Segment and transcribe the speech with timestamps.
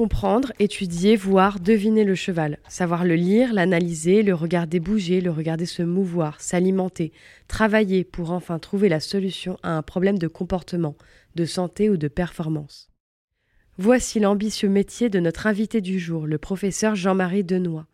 [0.00, 5.66] Comprendre, étudier, voir, deviner le cheval, savoir le lire, l'analyser, le regarder bouger, le regarder
[5.66, 7.12] se mouvoir, s'alimenter,
[7.48, 10.96] travailler pour enfin trouver la solution à un problème de comportement,
[11.34, 12.88] de santé ou de performance.
[13.76, 17.84] Voici l'ambitieux métier de notre invité du jour, le professeur Jean-Marie Denoy.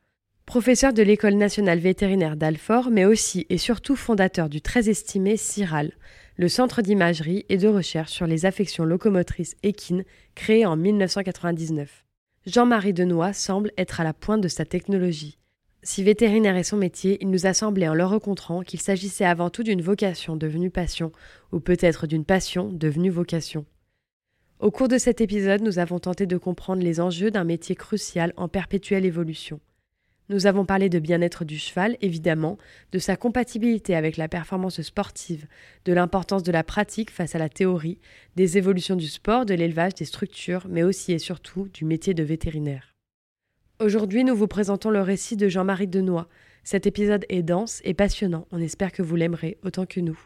[0.47, 5.93] Professeur de l'École nationale vétérinaire d'Alfort, mais aussi et surtout fondateur du très estimé CIRAL,
[6.37, 10.05] le centre d'imagerie et de recherche sur les affections locomotrices équines
[10.37, 12.05] créé en 1999.
[12.47, 15.37] Jean-Marie Denoy semble être à la pointe de sa technologie.
[15.83, 19.51] Si vétérinaire est son métier, il nous a semblé en le rencontrant qu'il s'agissait avant
[19.51, 21.11] tout d'une vocation devenue passion,
[21.51, 23.67] ou peut-être d'une passion devenue vocation.
[24.61, 28.33] Au cours de cet épisode, nous avons tenté de comprendre les enjeux d'un métier crucial
[28.37, 29.61] en perpétuelle évolution.
[30.29, 32.59] Nous avons parlé de bien-être du cheval, évidemment,
[32.91, 35.47] de sa compatibilité avec la performance sportive,
[35.85, 37.99] de l'importance de la pratique face à la théorie,
[38.35, 42.25] des évolutions du sport, de l'élevage, des structures, mais aussi et surtout du métier de
[42.25, 42.97] vétérinaire.
[43.79, 46.27] Aujourd'hui, nous vous présentons le récit de Jean-Marie Denoy.
[46.65, 50.19] Cet épisode est dense et passionnant, on espère que vous l'aimerez autant que nous.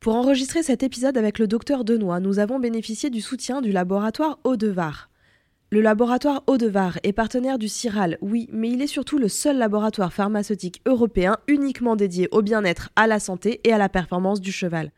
[0.00, 4.38] Pour enregistrer cet épisode avec le docteur Denoy, nous avons bénéficié du soutien du laboratoire
[4.44, 5.08] Audevar.
[5.74, 10.12] Le laboratoire Audevar est partenaire du CIRAL, oui, mais il est surtout le seul laboratoire
[10.12, 14.92] pharmaceutique européen uniquement dédié au bien-être, à la santé et à la performance du cheval.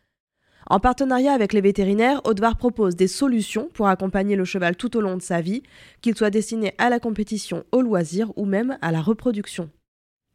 [0.68, 5.00] En partenariat avec les vétérinaires, Audevar propose des solutions pour accompagner le cheval tout au
[5.00, 5.62] long de sa vie,
[6.02, 9.70] qu'il soit destiné à la compétition, au loisir ou même à la reproduction.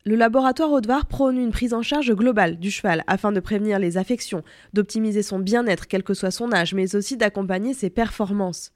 [0.05, 3.95] Le laboratoire Audevar prône une prise en charge globale du cheval afin de prévenir les
[3.95, 4.41] affections,
[4.73, 8.71] d'optimiser son bien-être quel que soit son âge, mais aussi d'accompagner ses performances.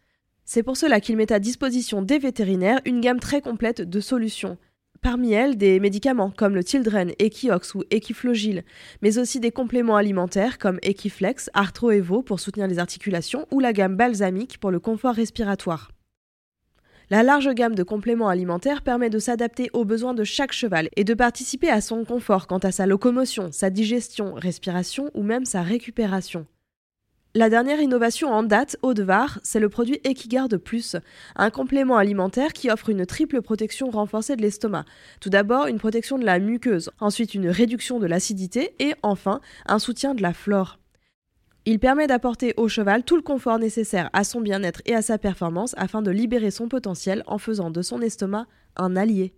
[0.46, 4.58] C'est pour cela qu'il met à disposition des vétérinaires une gamme très complète de solutions.
[5.02, 8.64] Parmi elles, des médicaments comme le Tildren, Equiox ou Equiflogil,
[9.02, 13.98] mais aussi des compléments alimentaires comme Equiflex, Arthro pour soutenir les articulations ou la gamme
[13.98, 15.92] balsamique pour le confort respiratoire.
[17.10, 21.04] La large gamme de compléments alimentaires permet de s'adapter aux besoins de chaque cheval et
[21.04, 25.62] de participer à son confort quant à sa locomotion, sa digestion, respiration ou même sa
[25.62, 26.48] récupération.
[27.38, 30.96] La dernière innovation en date, au Var, c'est le produit Equigarde Plus,
[31.36, 34.86] un complément alimentaire qui offre une triple protection renforcée de l'estomac.
[35.20, 39.80] Tout d'abord, une protection de la muqueuse, ensuite une réduction de l'acidité et enfin un
[39.80, 40.80] soutien de la flore.
[41.66, 45.18] Il permet d'apporter au cheval tout le confort nécessaire à son bien-être et à sa
[45.18, 48.46] performance afin de libérer son potentiel en faisant de son estomac
[48.78, 49.34] un allié.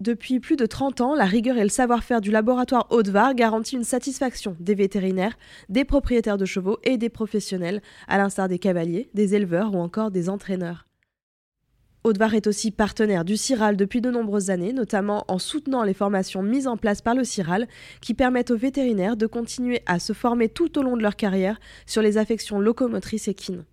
[0.00, 3.82] Depuis plus de 30 ans, la rigueur et le savoir-faire du laboratoire Haute-Var garantit une
[3.82, 5.36] satisfaction des vétérinaires,
[5.68, 10.12] des propriétaires de chevaux et des professionnels, à l'instar des cavaliers, des éleveurs ou encore
[10.12, 10.86] des entraîneurs.
[12.04, 16.42] Audevar est aussi partenaire du CIRAL depuis de nombreuses années, notamment en soutenant les formations
[16.42, 17.66] mises en place par le CIRAL
[18.00, 21.58] qui permettent aux vétérinaires de continuer à se former tout au long de leur carrière
[21.86, 23.64] sur les affections locomotrices équines.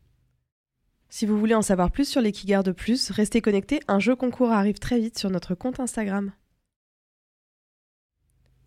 [1.18, 4.80] Si vous voulez en savoir plus sur de Plus, restez connectés, un jeu concours arrive
[4.80, 6.34] très vite sur notre compte Instagram.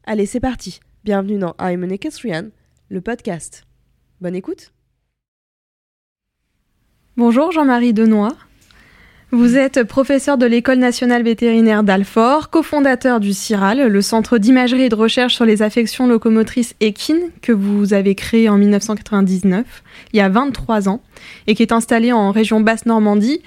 [0.05, 0.81] Allez, c'est parti.
[1.05, 2.49] Bienvenue dans I'm an Equestrian,
[2.89, 3.67] le podcast.
[4.23, 4.73] Bonne écoute.
[7.19, 8.35] Bonjour Jean-Marie Denoy.
[9.31, 14.89] Vous êtes professeur de l'École nationale vétérinaire d'Alfort, cofondateur du CIRAL, le centre d'imagerie et
[14.89, 19.67] de recherche sur les affections locomotrices équines que vous avez créé en 1999,
[20.15, 21.03] il y a 23 ans,
[21.47, 23.43] et qui est installé en région Basse-Normandie.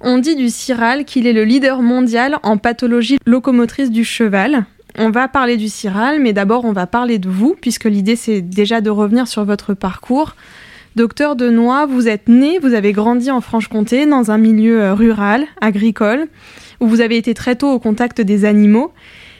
[0.00, 4.66] On dit du CIRAL qu'il est le leader mondial en pathologie locomotrice du cheval.
[4.96, 8.40] On va parler du CIRAL, mais d'abord on va parler de vous, puisque l'idée c'est
[8.40, 10.36] déjà de revenir sur votre parcours.
[10.98, 15.46] Docteur Denoy, vous êtes né, vous avez grandi en Franche-Comté dans un milieu euh, rural,
[15.60, 16.26] agricole,
[16.80, 18.92] où vous avez été très tôt au contact des animaux.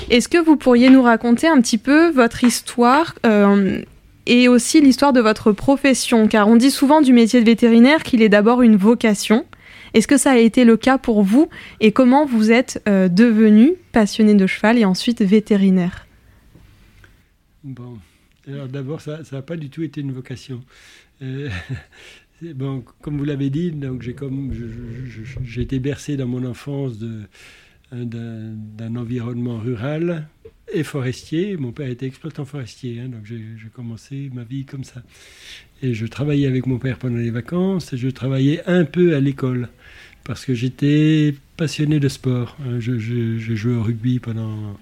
[0.08, 3.82] Est-ce que vous pourriez nous raconter un petit peu votre histoire euh,
[4.26, 8.22] et aussi l'histoire de votre profession, car on dit souvent du métier de vétérinaire qu'il
[8.22, 9.44] est d'abord une vocation.
[9.94, 11.49] Est-ce que ça a été le cas pour vous?
[11.81, 16.06] Et comment vous êtes euh, devenu passionné de cheval et ensuite vétérinaire?
[17.64, 17.99] Bon,
[18.46, 20.62] alors d'abord, ça n'a pas du tout été une vocation.
[21.23, 21.49] Euh,
[23.03, 24.53] comme vous l'avez dit, donc j'ai comme
[25.43, 27.23] j'ai été bercé dans mon enfance de
[27.91, 30.29] d'un environnement rural
[30.73, 31.56] et forestier.
[31.56, 35.03] Mon père était exploitant forestier, hein, donc j'ai commencé ma vie comme ça.
[35.82, 39.20] Et je travaillais avec mon père pendant les vacances et je travaillais un peu à
[39.20, 39.69] l'école
[40.25, 42.56] parce que j'étais passionné de sport.
[42.61, 42.81] Hein.
[42.81, 42.99] Je,
[43.38, 44.76] joué au rugby pendant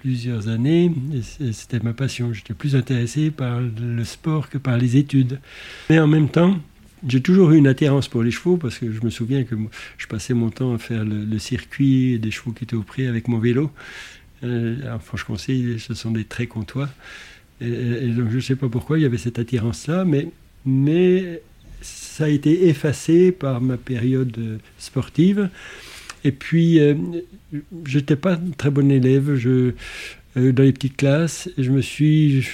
[0.00, 2.32] plusieurs années et c'était ma passion.
[2.32, 5.40] J'étais plus intéressé par le sport que par les études.
[5.88, 6.58] Mais en même temps,
[7.06, 9.54] j'ai toujours eu une attirance pour les chevaux parce que je me souviens que
[9.98, 13.28] je passais mon temps à faire le, circuit des chevaux qui étaient au pré avec
[13.28, 13.70] mon vélo.
[14.42, 16.88] Euh, franchement, ce sont des très comtois.
[17.60, 20.28] Et, donc je ne sais pas pourquoi il y avait cette attirance-là, mais,
[20.64, 21.42] mais
[21.82, 25.50] ça a été effacé par ma période sportive.
[26.24, 26.94] Et puis, euh,
[27.84, 29.72] je n'étais pas un très bon élève je,
[30.36, 31.48] dans les petites classes.
[31.58, 32.46] Je me suis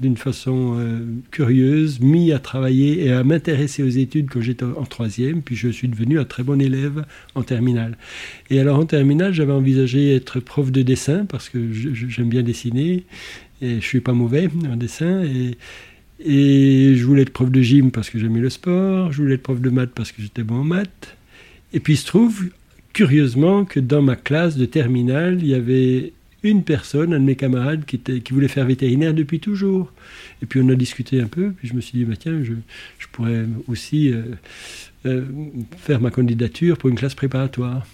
[0.00, 1.00] d'une façon euh,
[1.30, 5.68] curieuse, mis à travailler et à m'intéresser aux études quand j'étais en troisième, puis je
[5.68, 7.04] suis devenu un très bon élève
[7.34, 7.98] en terminale.
[8.50, 13.04] Et alors en terminale, j'avais envisagé être prof de dessin parce que j'aime bien dessiner
[13.60, 15.56] et je suis pas mauvais en dessin et
[16.20, 19.42] et je voulais être prof de gym parce que j'aimais le sport, je voulais être
[19.42, 21.16] prof de maths parce que j'étais bon en maths.
[21.72, 22.48] Et puis il se trouve,
[22.98, 27.36] curieusement, que dans ma classe de terminale, il y avait une personne, un de mes
[27.36, 28.00] camarades, qui,
[28.32, 29.92] voulait faire vétérinaire depuis toujours.
[30.42, 32.54] Et puis on a discuté un peu, puis je me suis dit, bah, tiens, je,
[33.12, 34.22] pourrais aussi euh,
[35.06, 35.24] euh,
[35.76, 37.86] faire ma candidature pour une classe préparatoire.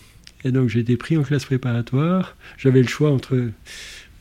[0.43, 2.35] Et donc j'ai été pris en classe préparatoire.
[2.57, 3.51] J'avais le choix entre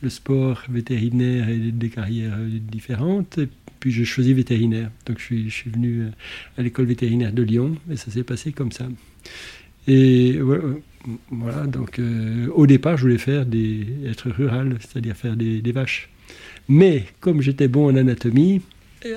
[0.02, 2.36] le sport vétérinaire et des carrières
[2.70, 3.38] différentes.
[3.80, 4.90] Puis j'ai choisi vétérinaire.
[5.06, 6.08] Donc je suis, je suis venu
[6.58, 8.86] à l'école vétérinaire de Lyon et ça s'est passé comme ça.
[9.86, 10.38] Et
[11.30, 16.08] voilà, donc euh, au départ, je voulais faire des, être rural, c'est-à-dire faire des, vaches.
[16.68, 18.62] Mais comme j'étais bon en anatomie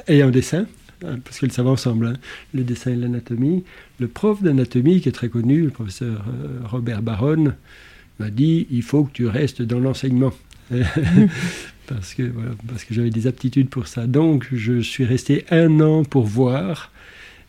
[0.08, 0.66] et en dessin,
[1.06, 2.14] hein, parce ça va ensemble, hein,
[2.54, 3.64] le dessin et l'anatomie,
[4.00, 7.54] le prof d'anatomie qui est très connu, le professeur euh, Robert Baron,
[8.20, 10.34] m'a dit il faut que tu restes dans l'enseignement.
[11.88, 12.24] parce que
[12.92, 14.08] j'avais des aptitudes pour ça.
[14.08, 16.92] Donc je suis resté un an pour voir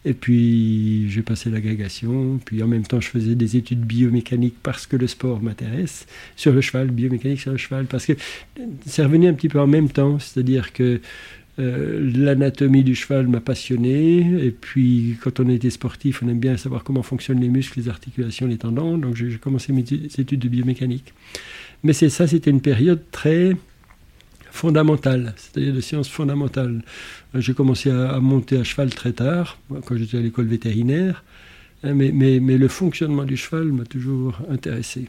[0.04, 4.86] et puis j'ai passé l'agrégation, puis en même temps je faisais des études biomécaniques parce
[4.86, 6.06] que le sport m'intéresse,
[6.36, 8.12] sur le cheval, biomécanique sur le cheval, parce que
[8.86, 11.00] c'est revenu un petit peu en même temps, c'est-à-dire que
[11.58, 16.56] euh, l'anatomie du cheval m'a passionné, et puis quand on était sportif, on aime bien
[16.56, 20.48] savoir comment fonctionnent les muscles, les articulations, les tendons, donc j'ai commencé mes études de
[20.48, 21.12] biomécanique.
[21.82, 23.56] Mais c'est ça, c'était une période très
[24.58, 26.82] fondamentale, c'est-à-dire de sciences fondamentales.
[27.34, 31.22] Euh, j'ai commencé à, monter à cheval très tard, quand j'étais à l'école vétérinaire,
[31.84, 35.06] hein, mais, mais, mais, le fonctionnement du cheval m'a toujours intéressé.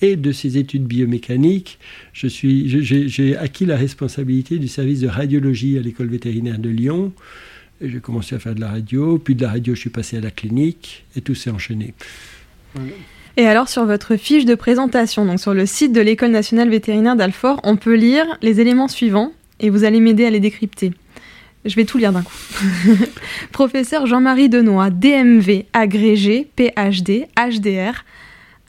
[0.00, 1.78] Et de ces études biomécaniques,
[2.14, 7.12] j'ai acquis la responsabilité du service de radiologie à l'école vétérinaire de Lyon.
[7.80, 10.20] J'ai commencé à faire de la radio, puis de la radio, je suis passé à
[10.20, 11.94] la clinique, et tout s'est enchaîné.
[13.36, 17.16] Et alors sur votre fiche de présentation, donc sur le site de l'École nationale vétérinaire
[17.16, 20.92] d'Alfort, on peut lire les éléments suivants et vous allez m'aider à les décrypter.
[21.64, 22.34] Je vais tout lire d'un coup.
[23.52, 28.04] Professeur Jean-Marie Denoy, DMV, agrégé, PhD, HDR,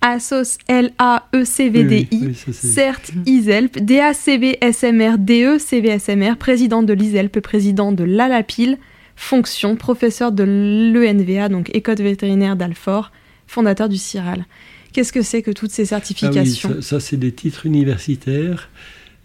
[0.01, 8.77] ASOS L-A-E-C-V-D-I, CERT ISELP, DACV SMR, DE CVSMR, président de l'ISELP, président de l'ALAPIL,
[9.15, 13.11] fonction, professeur de l'ENVA, donc École vétérinaire d'Alfort,
[13.47, 14.45] fondateur du CIRAL.
[14.93, 16.75] Qu'est-ce que c'est que toutes ces certifications?
[16.77, 18.69] ah Ça, c'est des titres universitaires.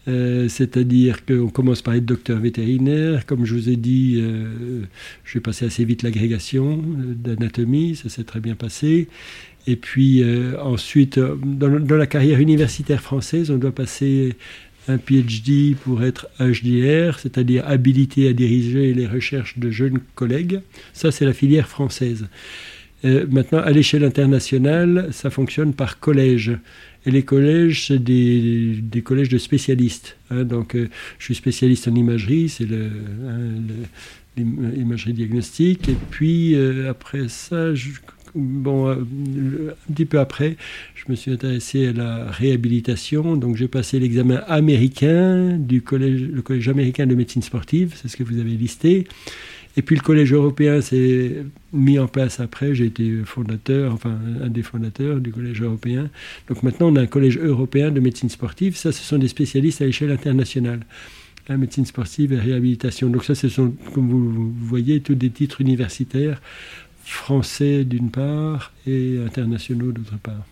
[0.08, 3.26] Euh, c'est-à-dire qu'on commence par être docteur vétérinaire.
[3.26, 4.82] Comme je vous ai dit, euh,
[5.24, 9.08] je vais passer assez vite l'agrégation euh, d'anatomie, ça s'est très bien passé.
[9.66, 10.24] Et puis
[10.62, 14.34] ensuite, dans, dans, la carrière universitaire française, on doit passer
[14.88, 20.60] un PhD pour être HDR, c'est-à-dire habilité à diriger les recherches de jeunes collègues.
[20.94, 22.28] Ça, c'est la filière française.
[23.04, 26.52] Euh, maintenant, à l'échelle internationale, ça fonctionne par collège.
[27.06, 30.16] Et les collèges, c'est des, collèges de spécialistes.
[30.30, 30.44] Hein.
[30.44, 30.88] donc, euh,
[31.18, 32.66] je suis spécialiste en imagerie, c'est
[34.36, 35.88] l'imagerie hein, diagnostique.
[35.88, 37.72] Et puis, euh, après ça,
[38.34, 39.06] bon, un
[39.94, 40.56] petit peu après,
[40.96, 43.36] je me suis intéressé à la réhabilitation.
[43.36, 48.16] Donc, j'ai passé l'examen américain du collège, le collège américain de médecine sportive, c'est ce
[48.16, 49.06] que vous avez listé.
[49.78, 52.74] Et puis le collège européen s'est mis en place après.
[52.74, 56.10] J'ai été fondateur, enfin un des fondateurs du collège européen.
[56.48, 58.76] Donc maintenant on a un collège européen de médecine sportive.
[58.76, 60.80] Ça, ce sont des spécialistes à l'échelle internationale.
[61.48, 63.08] la médecine sportive et réhabilitation.
[63.08, 66.42] Donc ça, ce sont, comme vous voyez, tous des titres universitaires,
[67.04, 70.44] français d'une part et internationaux d'autre part.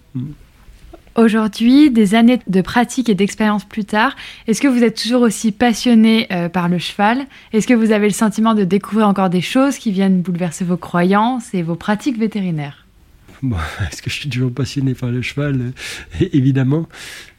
[1.16, 4.14] Aujourd'hui, des années de pratique et d'expérience plus tard,
[4.46, 7.25] est-ce que vous êtes toujours aussi passionné euh, par le cheval?
[7.54, 10.76] Est-ce que vous avez le sentiment de découvrir encore des choses qui viennent bouleverser vos
[10.76, 12.85] croyances et vos pratiques vétérinaires?
[13.42, 15.73] Est-ce que je suis toujours passionné par le cheval?
[16.32, 16.87] Évidemment.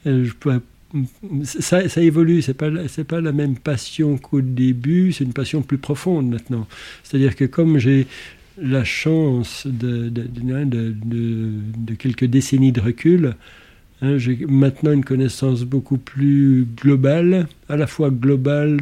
[0.08, 0.60] Euh, je peux
[1.44, 2.70] ça, évolue, c'est pas
[3.08, 6.66] pas la même passion qu'au début, c'est une passion plus profonde maintenant.
[7.04, 8.08] C'est-à-dire que comme j'ai
[8.60, 13.36] la chance de, de, quelques décennies de recul,
[14.02, 18.80] hein, j'ai maintenant une connaissance beaucoup plus globale, à la fois globale,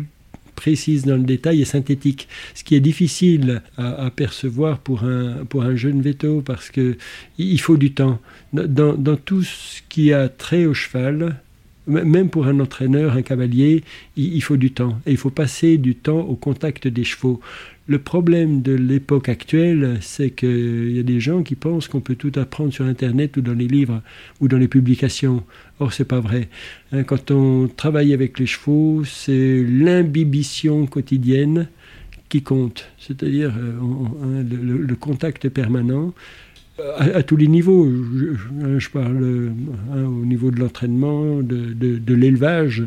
[0.56, 5.64] précise dans le détail et synthétique, ce qui est difficile à, percevoir pour un, pour
[5.64, 6.98] un jeune veto parce que
[7.38, 8.20] il faut du temps.
[8.54, 11.36] Dans, dans tout ce qui a trait au cheval,
[11.88, 13.84] même pour un entraîneur, un cavalier,
[14.16, 15.00] il, faut du temps.
[15.06, 17.40] Et il faut passer du temps au contact des chevaux.
[17.88, 22.15] Le problème de l'époque actuelle, c'est qu'il y a des gens qui pensent qu'on peut
[22.15, 24.01] tout apprendre sur Internet ou dans les livres
[24.42, 25.44] ou dans les publications.
[25.80, 26.50] Or, c'est pas vrai.
[26.92, 31.68] Hein, quand on travaille avec les chevaux, c'est l'imbibition quotidienne
[32.27, 33.80] qui compte, c'est-à-dire euh,
[34.24, 36.12] hein, le, contact permanent
[36.98, 37.88] à, tous les niveaux.
[38.80, 39.51] Je, parle
[39.94, 42.84] hein, au niveau de l'entraînement, de, l'élevage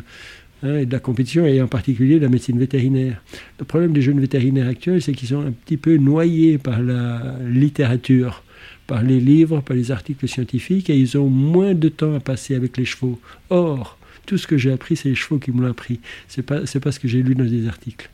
[0.62, 3.22] hein, et de la compétition, et en particulier de la médecine vétérinaire.
[3.58, 7.36] Le problème des jeunes vétérinaires actuels, c'est qu'ils sont un petit peu noyés par la
[7.48, 8.42] littérature
[8.88, 12.56] par les livres, par les articles scientifiques, et ils ont moins de temps à passer
[12.56, 13.20] avec les chevaux.
[13.50, 16.00] Or, tout ce que j'ai appris, c'est les chevaux qui me l'ont appris.
[16.26, 18.10] C'est pas, pas ce que j'ai lu dans des articles.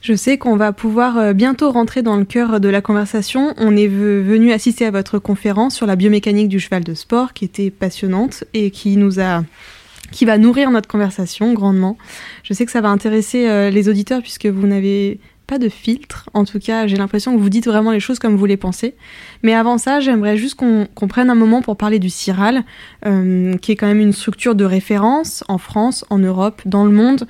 [0.00, 3.54] Je sais qu'on va pouvoir euh, bientôt rentrer dans le cœur de la conversation.
[3.58, 7.44] On est venu assister à votre conférence sur la biomécanique du cheval de sport qui
[7.44, 9.44] était passionnante et qui nous a
[10.10, 11.96] qui va nourrir notre conversation grandement.
[12.42, 16.28] Je sais que ça va intéresser euh, les auditeurs puisque vous n'avez pas de filtre.
[16.34, 18.94] En tout cas, j'ai l'impression que vous dites vraiment les choses comme vous les pensez.
[19.42, 22.64] Mais avant ça, j'aimerais juste qu'on prenne un moment pour parler du CIRAL,
[23.06, 26.90] euh, qui est quand même une structure de référence en France, en Europe, dans le
[26.90, 27.26] monde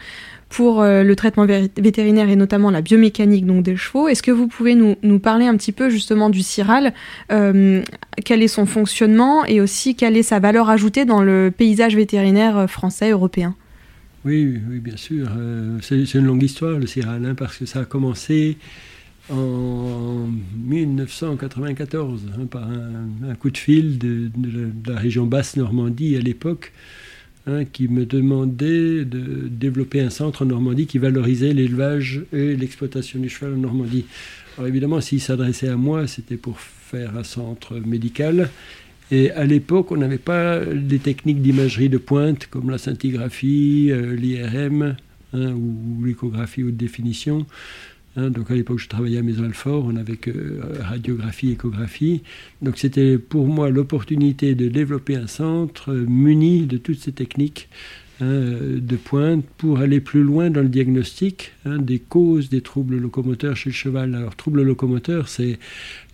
[0.49, 4.09] pour euh, le traitement vétérinaire et notamment la biomécanique donc des chevaux.
[4.09, 6.95] Est-ce que vous pouvez nous, parler un petit peu justement du CIRAL
[7.33, 7.83] euh,
[8.25, 12.57] Quel est son fonctionnement et aussi quelle est sa valeur ajoutée dans le paysage vétérinaire
[12.57, 13.55] euh, français, européen?
[14.25, 15.29] Oui, oui, bien sûr.
[15.83, 18.57] c'est une longue histoire le CIRAL hein, parce que ça a commencé
[19.31, 20.27] en
[20.65, 26.73] 1994 hein, par un, coup de fil de, de la région Basse-Normandie à l'époque
[27.73, 33.29] Qui me demandait de développer un centre en Normandie qui valorisait l'élevage et l'exploitation du
[33.29, 34.05] cheval en Normandie.
[34.59, 38.51] Alors évidemment, s'il s'adressait à moi, c'était pour faire un centre médical.
[39.13, 44.17] Et à l'époque, on n'avait pas des techniques d'imagerie de pointe comme la scintigraphie, euh,
[44.17, 44.97] l'IRM
[45.33, 47.47] hein, ou l'échographie haute définition.
[48.17, 52.23] Hein, donc à l'époque, je travaillais à Maison Alfort, on avait que euh, radiographie, échographie.
[52.63, 57.69] Donc c'était pour moi l'opportunité de développer un centre euh, muni de toutes ces techniques
[58.23, 62.97] hein, de pointe pour aller plus loin dans le diagnostic hein, des causes des troubles
[62.97, 64.15] locomoteurs chez le cheval.
[64.15, 65.59] Alors troubles locomoteurs, c'est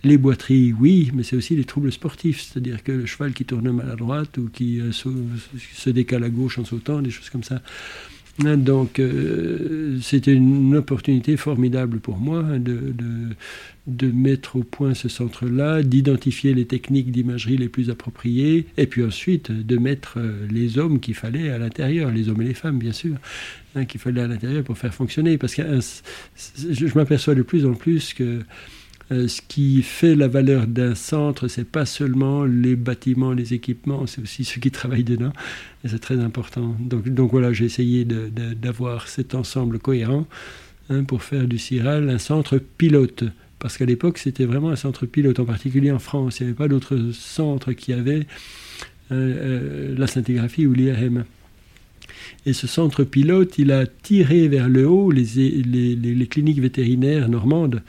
[0.03, 3.71] les boiteries, oui, mais c'est aussi les troubles sportifs, c'est-à-dire que le cheval qui tourne
[3.71, 7.43] mal à droite ou qui euh, se décale à gauche en sautant, des choses comme
[7.43, 7.61] ça.
[8.39, 12.93] Hein, donc, euh, c'était une opportunité formidable pour moi de,
[13.85, 19.03] de, mettre au point ce centre-là, d'identifier les techniques d'imagerie les plus appropriées, et puis
[19.03, 22.79] ensuite de mettre euh, les hommes qu'il fallait à l'intérieur, les hommes et les femmes,
[22.79, 23.17] bien sûr,
[23.75, 25.37] hein, qu'il fallait à l'intérieur pour faire fonctionner.
[25.37, 25.61] Parce que
[26.71, 28.39] je m'aperçois de plus en plus que
[29.11, 34.07] euh, ce qui fait la valeur d'un centre, c'est pas seulement les bâtiments, les équipements,
[34.07, 35.33] c'est aussi ceux qui travaillent dedans.
[35.83, 36.75] Et c'est très important.
[36.79, 40.25] Donc, voilà, j'ai essayé d'avoir cet ensemble cohérent
[40.89, 43.25] hein, pour faire du CIRAL un centre pilote.
[43.59, 46.39] Parce qu'à l'époque, c'était vraiment un centre pilote, en particulier en France.
[46.39, 48.25] Il n'y avait pas d'autres centres qui avaient
[49.11, 51.25] euh, euh, la scintigraphie ou l'IRM.
[52.45, 57.81] Et ce centre pilote, il a tiré vers le haut les cliniques vétérinaires normandes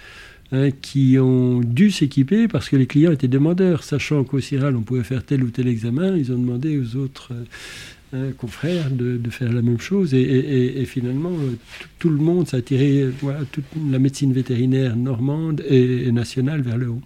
[0.53, 4.83] Hein, qui ont dû s'équiper parce que les clients étaient demandeurs, sachant qu'au CIRAL on
[4.83, 9.19] pouvait faire tel ou tel examen, ils ont demandé aux autres euh, hein, confrères de,
[9.31, 11.57] faire la même chose et, finalement euh,
[11.99, 16.91] tout, le monde s'est attiré, voilà, toute la médecine vétérinaire normande et, nationale vers le
[16.91, 17.03] haut.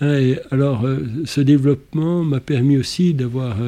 [0.00, 3.58] Hein, alors euh, ce développement m'a permis aussi d'avoir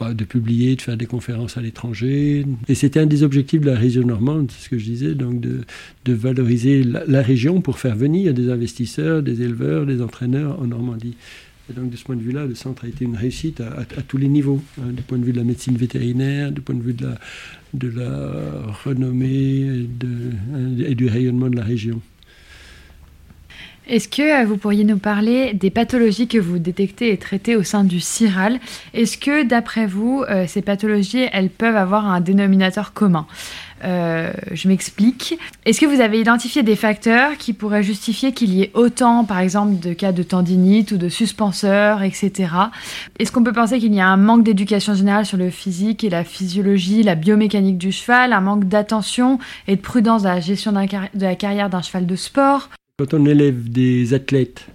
[0.00, 2.44] de publier, de faire des conférences à l'étranger.
[2.68, 5.40] Et c'était un des objectifs de la région normande, c'est ce que je disais, donc
[5.40, 5.64] de,
[6.06, 11.16] valoriser la, région pour faire venir des investisseurs, des éleveurs, des entraîneurs en Normandie.
[11.68, 14.18] Et donc de ce point de vue-là, le centre a été une réussite à, tous
[14.18, 16.94] les niveaux, hein, du point de vue de la médecine vétérinaire, du point de vue
[16.94, 17.18] de la,
[17.74, 19.86] de la renommée
[20.86, 22.00] et du rayonnement de la région.
[23.88, 27.62] Est-ce que euh, vous pourriez nous parler des pathologies que vous détectez et traitez au
[27.62, 28.58] sein du CIRAL
[28.94, 33.26] Est-ce que, d'après vous, euh, ces pathologies, elles peuvent avoir un dénominateur commun?
[33.84, 35.38] Euh, je m'explique.
[35.66, 39.38] Est-ce que vous avez identifié des facteurs qui pourraient justifier qu'il y ait autant, par
[39.38, 42.50] exemple, de cas de tendinite ou de suspenseurs, etc.
[43.20, 46.10] Est-ce qu'on peut penser qu'il y a un manque d'éducation générale sur le physique et
[46.10, 49.38] la physiologie, la biomécanique du cheval, un manque d'attention
[49.68, 52.68] et de prudence dans la gestion de la carrière d'un cheval de sport?
[52.98, 54.68] Quand on élève des athlètes,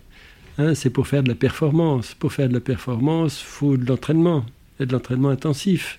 [0.60, 2.13] hein, c'est pour faire de la performance.
[2.13, 4.46] Pour faire de la performance, il faut de l'entraînement,
[4.80, 5.98] et de l'entraînement intensif.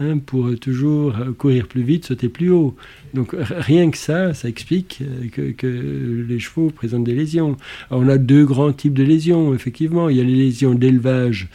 [0.00, 2.74] Hein, pour toujours courir plus vite, sauter plus haut.
[3.14, 5.00] Donc rien que ça, ça explique
[5.38, 7.56] euh, que, les chevaux présentent des lésions.
[7.90, 10.08] on a deux grands types de lésions, effectivement.
[10.08, 11.48] Il y a les lésions d'élevage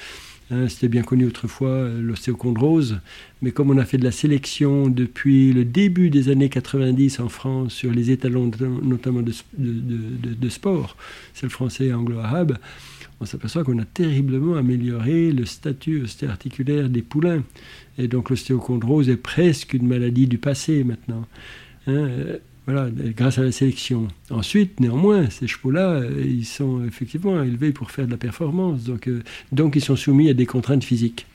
[0.52, 3.00] Hein, c'était bien connu autrefois, euh, l'ostéochondrose,
[3.42, 7.30] mais comme on a fait de la sélection depuis le début des années 90 en
[7.30, 8.52] France sur les étalons
[8.84, 10.98] notamment de, sport,
[11.34, 12.60] c'est le français anglo-arabe,
[13.20, 17.44] on s'aperçoit qu'on a terriblement amélioré le statut ostéo-articulaire des poulains.
[17.98, 21.26] Et donc l'ostéochondrose est presque une maladie du passé maintenant.
[21.88, 24.08] Hein, euh, voilà, grâce à la sélection.
[24.32, 29.08] Ensuite, néanmoins, ces chevaux-là, euh, ils sont effectivement élevés pour faire de la performance, donc,
[29.08, 31.28] euh, donc ils sont soumis à des contraintes physiques.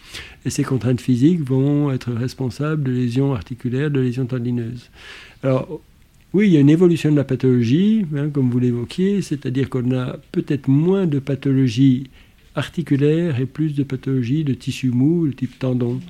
[0.45, 4.91] Et ces contraintes physiques vont être responsables de lésions articulaires, de lésions tendineuses.
[5.45, 5.81] Alors,
[6.33, 9.93] oui, il y a une évolution de la pathologie, hein, comme vous l'évoquiez, c'est-à-dire qu'on
[9.93, 12.09] a peut-être moins de pathologies
[12.55, 16.01] articulaires et plus de pathologies de tissu mou, de type tendon.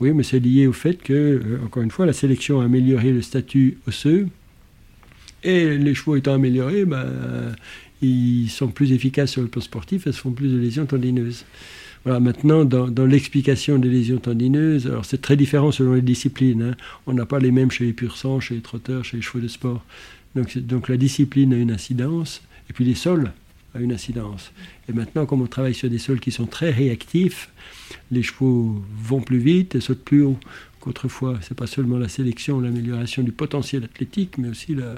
[0.00, 3.12] Oui, mais c'est lié au fait que, euh, encore une fois, la sélection a amélioré
[3.12, 4.28] le statut osseux,
[5.42, 7.06] et les chevaux étant améliorés, ben,
[8.02, 11.44] ils sont plus efficaces sur le plan sportif et se font plus de lésions tendineuses.
[12.04, 16.62] Voilà, maintenant, dans, l'explication des lésions tendineuses, alors c'est très différent selon les disciplines.
[16.62, 16.74] Hein.
[17.06, 19.40] On n'a pas les mêmes chez les pur sang, chez les trotteurs, chez les chevaux
[19.40, 19.84] de sport.
[20.34, 23.32] Donc, donc la discipline a une incidence, et puis les sols
[23.74, 24.50] ont une incidence.
[24.88, 27.50] Et maintenant, comme on travaille sur des sols qui sont très réactifs,
[28.10, 30.38] les chevaux vont plus vite et sautent plus haut
[30.80, 31.38] qu'autrefois.
[31.42, 34.94] Ce n'est pas seulement la sélection, l'amélioration du potentiel athlétique, mais aussi la,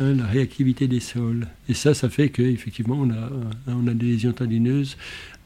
[0.00, 1.46] hein, la réactivité des sols.
[1.68, 3.30] Et ça, ça fait qu'effectivement, on a,
[3.68, 4.96] on a des lésions tendineuses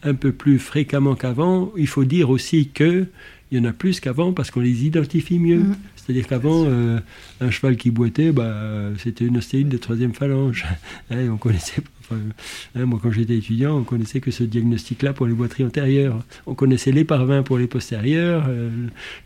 [0.04, 1.72] un peu plus fréquemment qu'avant.
[1.76, 3.08] Il faut dire aussi qu'il
[3.50, 5.60] y en a plus qu'avant parce qu'on les identifie mieux.
[5.60, 5.76] Mm.
[5.96, 7.00] C'est-à-dire qu'avant, euh,
[7.40, 10.66] un cheval qui boitait, bah, c'était une ostéite de troisième phalange.
[11.10, 11.82] Hein, on connaissait
[12.12, 16.22] hein, moi, quand j'étais étudiant, on connaissait que ce diagnostic-là pour les boiteries antérieures.
[16.46, 18.70] On connaissait les parvins pour les postérieures, euh,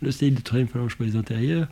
[0.01, 1.67] l'ostéite de troisième phalange pour les antérieures.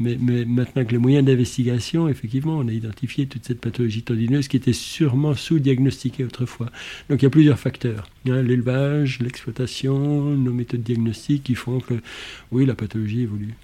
[0.00, 4.56] Mais, maintenant que les moyens d'investigation, effectivement, on a identifié toute cette pathologie tendineuse qui
[4.56, 6.70] était sûrement sous-diagnostiquée autrefois.
[7.10, 8.08] Donc il y a plusieurs facteurs.
[8.26, 11.94] Hein, l'élevage, l'exploitation, nos méthodes diagnostiques qui font que,
[12.50, 13.54] oui, la pathologie évolue.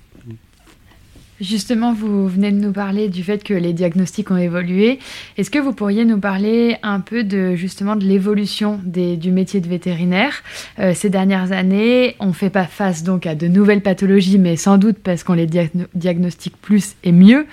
[1.41, 4.99] Justement, vous venez de nous parler du fait que les diagnostics ont évolué.
[5.37, 9.69] Est-ce que vous pourriez nous parler un peu de justement de l'évolution du métier de
[9.69, 10.43] vétérinaire?
[10.79, 14.79] Euh, ces dernières années On fait pas face donc à de nouvelles pathologies, mais sans
[14.79, 15.49] doute parce qu'on les
[15.95, 17.47] diagnostique plus et mieux.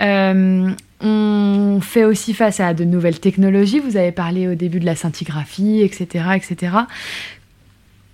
[0.00, 3.78] Euh, on fait aussi face à de nouvelles technologies.
[3.78, 6.72] Vous avez parlé au début de la scintigraphie, etc., etc.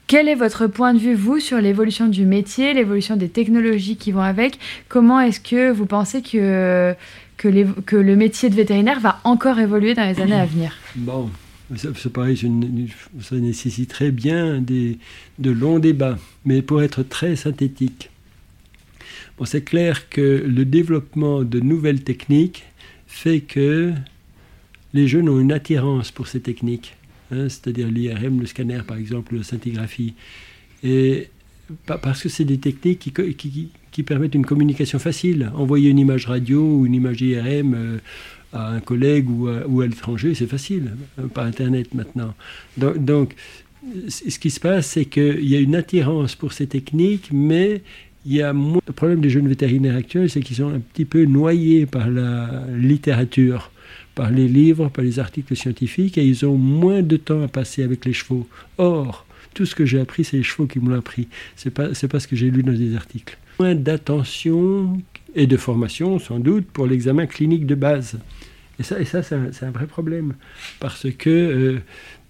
[0.07, 4.13] Quel est votre point de vue, vous, sur l'évolution du métier, l'évolution des technologies qui
[4.13, 4.59] vont avec?
[4.89, 6.95] Comment est-ce que vous pensez que,
[7.43, 10.73] le métier de vétérinaire va encore évoluer dans les années à venir?
[10.95, 11.29] Bon,
[11.77, 12.41] c'est pareil,
[13.21, 18.11] ça nécessiterait bien de longs débats, mais pour être très synthétique.
[19.39, 22.63] Bon, c'est clair que le développement de nouvelles techniques
[23.09, 23.93] fait que
[24.95, 26.95] les jeunes ont une attirance pour ces techniques.
[27.31, 30.15] Hein, c'est-à-dire l'IRM, le scanner par exemple, la scintigraphie.
[30.83, 31.29] Et
[31.87, 33.13] parce que c'est des techniques
[33.91, 35.51] qui, permettent une communication facile.
[35.55, 37.99] Envoyer une image radio ou une image IRM euh,
[38.53, 42.35] à un collègue ou à, l'étranger, c'est facile, hein, par Internet maintenant.
[42.77, 43.35] Donc, donc,
[44.09, 47.83] ce qui se passe, c'est qu'il y a une attirance pour ces techniques, mais
[48.25, 48.81] il y a moins...
[48.87, 52.65] Le problème des jeunes vétérinaires actuels, c'est qu'ils sont un petit peu noyés par la
[52.77, 53.71] littérature
[54.17, 57.85] par les livres, par les articles scientifiques, et ils ont moins de temps à passer
[57.85, 58.49] avec les chevaux.
[58.79, 61.29] Or, tout ce que j'ai appris, c'est les chevaux qui me l'ont appris.
[61.55, 63.39] C'est pas, c'est pas ce que j'ai lu dans des articles.
[63.61, 65.01] Moins d'attention
[65.35, 68.19] et de formation, sans doute, pour l'examen clinique de base.
[68.79, 70.33] Et ça, et ça c'est, un, vrai problème.
[70.81, 71.79] Parce que euh,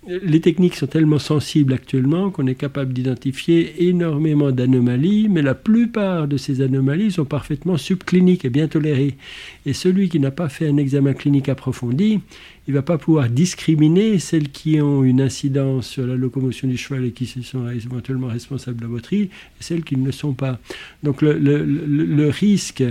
[0.09, 6.29] les techniques sont tellement sensibles actuellement qu'on est capable d'identifier énormément d'anomalies, mais la plupart
[6.29, 9.17] de ces anomalies sont parfaitement subcliniques et bien tolérées.
[9.65, 12.21] Et celui qui n'a pas fait un examen clinique approfondi,
[12.69, 16.77] il ne va pas pouvoir discriminer celles qui ont une incidence sur la locomotion du
[16.77, 20.35] cheval et qui sont éventuellement responsables de la boiterie, et celles qui ne le sont
[20.35, 20.61] pas.
[21.03, 22.85] Donc le, le, risque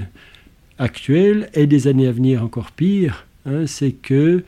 [0.80, 4.43] actuel et des années à venir encore pire, hein, c'est que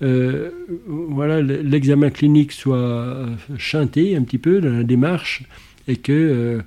[0.00, 0.50] euh,
[0.86, 5.42] voilà, l'examen clinique soit chanté un petit peu dans la démarche
[5.88, 6.62] et que euh,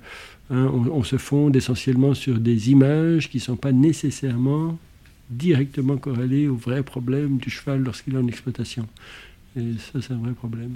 [0.50, 4.78] hein, on, se fonde essentiellement sur des images qui ne sont pas nécessairement
[5.30, 8.86] directement corrélées au vrai problème du cheval lorsqu'il est en exploitation.
[9.56, 10.74] Et ça, c'est un vrai problème.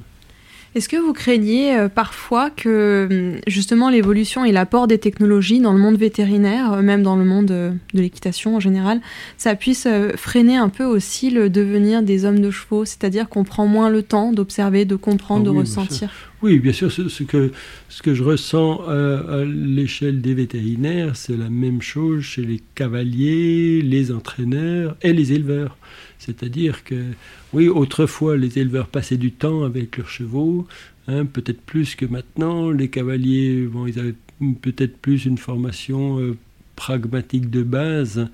[0.77, 5.73] Est-ce que vous craignez euh, parfois que hum, justement l'évolution et l'apport des technologies dans
[5.73, 9.01] le monde vétérinaire, euh, même dans le monde euh, de l'équitation en général,
[9.39, 13.67] ça puisse freiner un peu aussi le devenir des hommes de chevaux, c'est-à-dire qu'on prend
[13.67, 16.11] moins le temps d'observer, de comprendre, ah de ressentir?
[16.43, 17.53] Oui, bien sûr, ce, que,
[17.89, 23.81] ce que je ressens à l'échelle des vétérinaires, c'est la même chose chez les cavaliers,
[23.81, 25.79] les entraîneurs et les éleveurs.
[26.27, 27.12] C'est-à-dire que,
[27.53, 30.67] oui, autrefois, les éleveurs passaient du temps avec leurs chevaux,
[31.07, 32.71] hein, peut-être plus que maintenant.
[32.71, 34.15] Les cavaliers, bon, ils avaient
[34.61, 36.37] peut-être plus une formation euh,
[36.75, 38.29] pragmatique de base.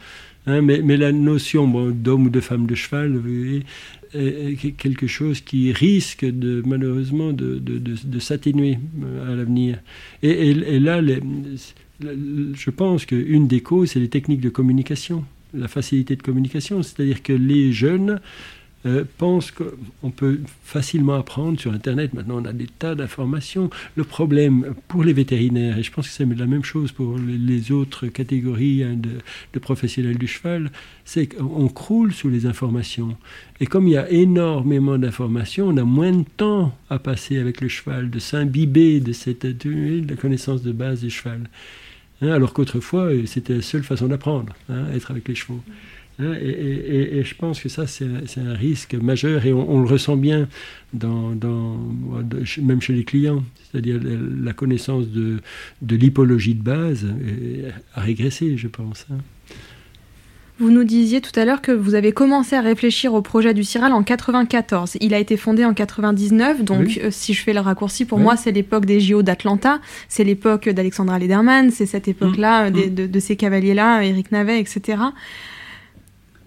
[0.46, 3.20] Hein, mais, mais, la notion d'homme ou de femme de cheval
[4.14, 9.78] est, quelque chose qui risque de, malheureusement de, s'atténuer euh, à l'avenir.
[10.22, 11.00] Et, là,
[12.00, 17.22] je pense qu'une des causes, c'est les techniques de communication la facilité de communication, c'est-à-dire
[17.22, 18.20] que les jeunes
[18.84, 22.14] euh, pensent qu'on peut facilement apprendre sur Internet.
[22.14, 23.70] Maintenant, on a des tas d'informations.
[23.94, 27.70] Le problème pour les vétérinaires, et je pense que c'est la même chose pour les
[27.70, 30.72] autres catégories hein, de, professionnels du cheval,
[31.04, 33.16] c'est qu'on croule sous les informations.
[33.60, 37.60] Et comme il y a énormément d'informations, on a moins de temps à passer avec
[37.60, 41.48] le cheval, de s'imbiber de cette de la connaissance de base du cheval.
[42.22, 45.60] Hein, alors qu'autrefois, euh, c'était la seule façon d'apprendre, hein, être avec les chevaux.
[46.18, 48.06] Hein, et, je pense que ça, c'est
[48.38, 50.48] un, risque majeur et on, le ressent bien
[50.92, 51.34] dans,
[52.62, 53.42] même chez les clients.
[53.64, 55.38] C'est-à-dire la connaissance de,
[55.80, 57.06] de l'hypologie de base
[57.94, 59.06] a régressé, je pense.
[60.58, 63.64] Vous nous disiez tout à l'heure que vous avez commencé à réfléchir au projet du
[63.64, 64.96] CIRAL en 94.
[65.00, 68.36] Il a été fondé en 99, donc euh, si je fais le raccourci, pour moi,
[68.36, 72.94] c'est l'époque des JO d'Atlanta, c'est l'époque d'Alexandra Lederman, c'est cette époque-là, mmh.
[72.94, 74.98] de, de, ces cavaliers-là, Eric Navet, etc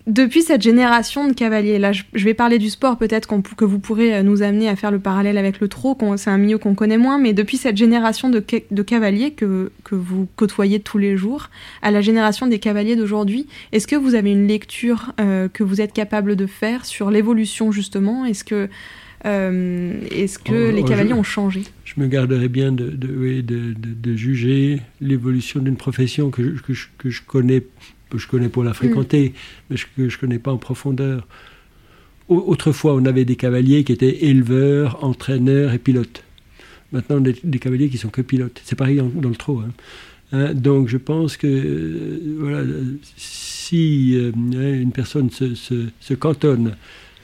[0.07, 4.15] depuis cette génération de cavaliers, là je, vais parler du sport peut-être que vous pourrez
[4.15, 6.99] euh, nous amener à faire le parallèle avec le trot, c'est un milieu qu'on connaît
[6.99, 11.49] moins, mais depuis cette génération de, cavaliers que, vous côtoyez tous les jours,
[11.81, 15.81] à la génération des cavaliers d'aujourd'hui, est-ce que vous avez une lecture euh, que vous
[15.81, 18.25] êtes capable de faire sur l'évolution justement?
[18.25, 18.69] Est-ce que,
[19.25, 21.63] euh, est-ce que oh, les oh, cavaliers ont changé?
[21.83, 27.61] Je me garderai bien de, de, juger l'évolution d'une profession que, que, que je connais
[27.61, 29.33] que je connais pour la fréquenter,
[29.69, 31.27] mais que je ne connais pas en profondeur.
[32.27, 36.23] Autrefois, on avait des cavaliers qui étaient éleveurs, entraîneurs et pilotes.
[36.91, 38.61] Maintenant, on a des cavaliers qui sont que pilotes.
[38.63, 39.59] C'est pareil dans le trot.
[39.59, 39.71] Hein.
[40.31, 42.63] Hein, donc, je pense que euh, voilà,
[43.15, 46.75] si euh, une personne se, se, cantonne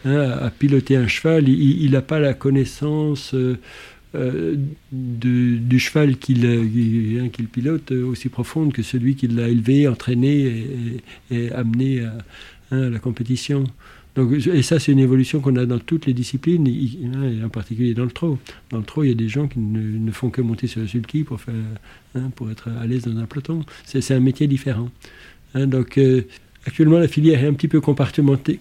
[0.06, 3.34] hein, à piloter un cheval, il n'a pas la connaissance.
[3.34, 3.58] Euh,
[4.14, 4.58] euh,
[4.92, 12.02] du cheval qu'il hein, pilote aussi profonde que celui qui l'a élevé, entraîné et, amené
[12.02, 12.18] à,
[12.72, 13.64] hein, la compétition.
[14.16, 17.50] Donc, et ça, c'est une évolution qu'on a dans toutes les disciplines, hein, et en
[17.50, 18.38] particulier dans le trot.
[18.70, 20.88] Dans le trot, il y a des gens qui ne, font que monter sur le
[20.88, 21.54] sulky pour, faire,
[22.36, 23.64] pour être à l'aise dans un peloton.
[23.86, 24.90] C'est un métier différent.
[25.56, 26.24] donc, euh,
[26.68, 28.60] Actuellement, la filière est un petit peu compartimentée,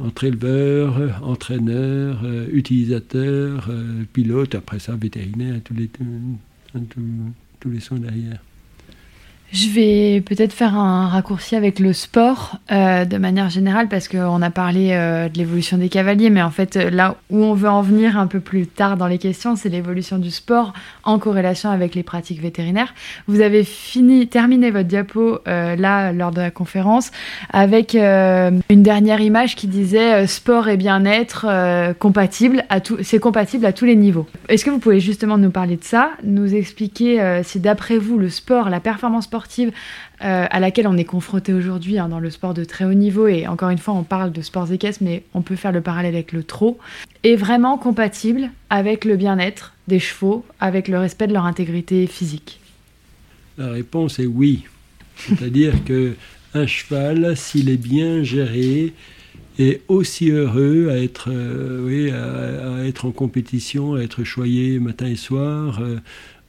[0.00, 5.90] entre éleveurs, entraîneurs, euh, utilisateurs, euh, pilotes, après ça, vétérinaires, tous les,
[7.60, 8.40] tous les soins derrière.
[9.52, 14.42] Je vais peut-être faire un raccourci avec le sport euh, de manière générale parce qu'on
[14.42, 17.80] a parlé euh, de l'évolution des cavaliers, mais en fait là où on veut en
[17.80, 20.72] venir un peu plus tard dans les questions, c'est l'évolution du sport
[21.04, 22.92] en corrélation avec les pratiques vétérinaires.
[23.28, 27.12] Vous avez fini, terminé votre diapo euh, là lors de la conférence
[27.52, 33.72] avec une dernière image qui disait sport et bien-être compatible à tout, c'est compatible à
[33.72, 34.26] tous les niveaux.
[34.48, 38.28] Est-ce que vous pouvez justement nous parler de ça, nous expliquer si d'après vous le
[38.28, 39.70] sport, la performance sportive sportive
[40.24, 43.28] euh, à laquelle on est confronté aujourd'hui hein, dans le sport de très haut niveau,
[43.28, 46.14] et encore une fois on parle de sports équestres, mais on peut faire le parallèle
[46.14, 46.78] avec le trot,
[47.22, 52.60] est vraiment compatible avec le bien-être des chevaux, avec le respect de leur intégrité physique
[53.58, 54.64] La réponse est oui.
[55.16, 56.14] C'est-à-dire que
[56.54, 58.94] un cheval, s'il est bien géré,
[59.58, 61.28] est aussi heureux à être,
[61.84, 65.80] oui, à, être en compétition, à être choyé matin et soir.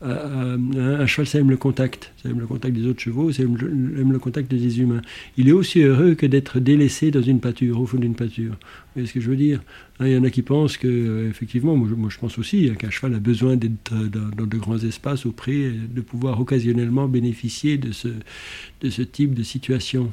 [0.02, 2.14] Un cheval, ça aime le contact.
[2.22, 5.02] Ça aime le contact des autres chevaux, ça aime le, contact des humains.
[5.38, 8.52] Il est aussi heureux que d'être délaissé dans une pâture, au fond d'une pâture.
[8.52, 9.62] Vous voyez ce que je veux dire?
[10.00, 12.90] Hein, Il y en a qui pensent que, effectivement, moi, je pense aussi hein, qu'un
[12.90, 19.02] cheval a besoin d'être dans, de grands espaces auprès de pouvoir occasionnellement bénéficier de ce
[19.02, 20.12] type de situation.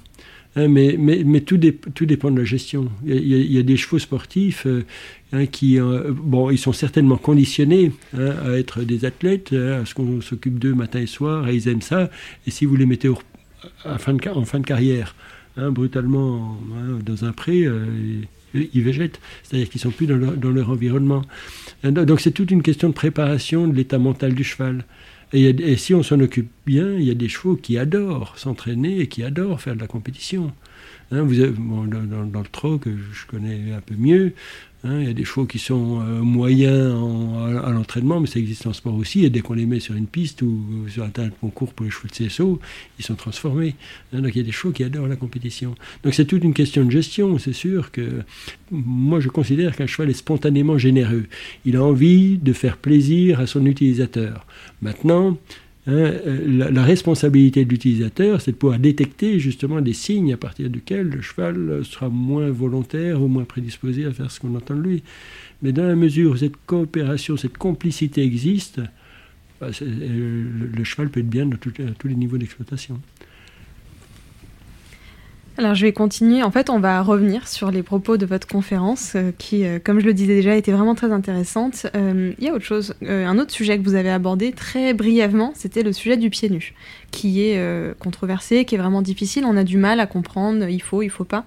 [0.57, 2.91] Hein, mais, tout, dépend de la gestion.
[3.05, 4.85] Il y a, des chevaux sportifs euh,
[5.33, 9.95] hein, qui, euh, bon, ils sont certainement conditionnés hein, à être des athlètes, à ce
[9.95, 12.09] qu'on s'occupe d'eux matin et soir, et ils aiment ça.
[12.47, 15.17] Et si vous les mettez en, fin de, carrière,
[15.57, 16.57] brutalement
[17.05, 17.87] dans un pré, euh,
[18.55, 19.21] ils végètent.
[19.43, 21.23] C'est-à-dire qu'ils ne sont plus dans leur environnement.
[21.83, 24.85] Donc c'est toute une question de préparation de l'état mental du cheval.
[25.35, 29.09] Et, si on s'en occupe bien, il y a des chevaux qui adorent s'entraîner et
[29.09, 30.53] qui adorent faire de la compétition.
[31.11, 34.33] Hein, vous dans, dans, le trot que je connais un peu mieux,
[34.87, 36.95] Hein, il y a des chevaux qui sont euh, moyens
[37.65, 39.25] à, l'entraînement, mais ça existe en sport aussi.
[39.25, 41.85] Et dès qu'on les met sur une piste ou sur un terrain de concours pour
[41.85, 42.61] les chevaux de CSO,
[42.99, 43.77] ils sont transformés.
[44.13, 45.75] Hein, donc il y a des chevaux qui adorent la compétition.
[46.03, 47.39] Donc c'est toute une question de gestion.
[47.39, 48.23] C'est sûr que
[48.71, 51.25] moi je considère qu'un cheval est spontanément généreux.
[51.65, 54.47] Il a envie de faire plaisir à son utilisateur.
[54.83, 55.39] Maintenant,
[55.87, 60.71] Hein, euh, la, responsabilité de l'utilisateur, c'est de pouvoir détecter justement des signes à partir
[60.71, 64.81] duquel le cheval sera moins volontaire ou moins prédisposé à faire ce qu'on entend de
[64.81, 65.03] lui.
[65.63, 68.81] Mais dans la mesure où cette coopération, cette complicité existe,
[69.61, 70.45] bah, euh,
[70.75, 71.57] le, cheval peut être bien à
[71.99, 73.01] tous les niveaux d'exploitation.
[75.57, 76.43] Alors je vais continuer.
[76.43, 80.01] En fait, on va revenir sur les propos de votre conférence, euh, qui, euh, comme
[80.01, 81.87] je le disais déjà, était vraiment très intéressante.
[81.95, 85.53] Euh, il y a autre chose, un autre sujet que vous avez abordé très brièvement,
[85.55, 86.75] c'était le sujet du pied nu,
[87.13, 87.61] qui est
[88.01, 89.45] controversé, qui est vraiment difficile.
[89.45, 90.69] On a du mal à comprendre.
[90.69, 91.45] Il faut, il faut pas.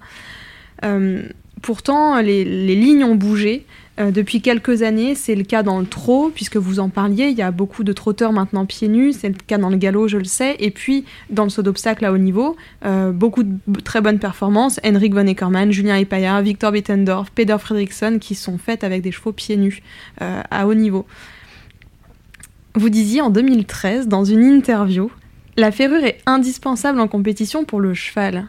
[1.60, 3.66] pourtant, les, les, lignes ont bougé.
[3.98, 7.36] Euh, depuis quelques années, c'est le cas dans le trot, puisque vous en parliez, il
[7.36, 10.18] y a beaucoup de trotteurs maintenant pieds nus, c'est le cas dans le galop, je
[10.18, 14.00] le sais, et puis dans le saut d'obstacle à haut niveau, euh, beaucoup de très
[14.00, 19.02] bonnes performances, Henrik von Eckermann, Julien Epaya, Victor Bittendorf, Peter Fredriksson, qui sont faites avec
[19.02, 19.82] des chevaux pieds nus
[20.22, 21.04] euh, à haut niveau.
[22.74, 25.10] Vous disiez en 2013, dans une interview,
[25.56, 28.46] la ferrure est indispensable en compétition pour le cheval.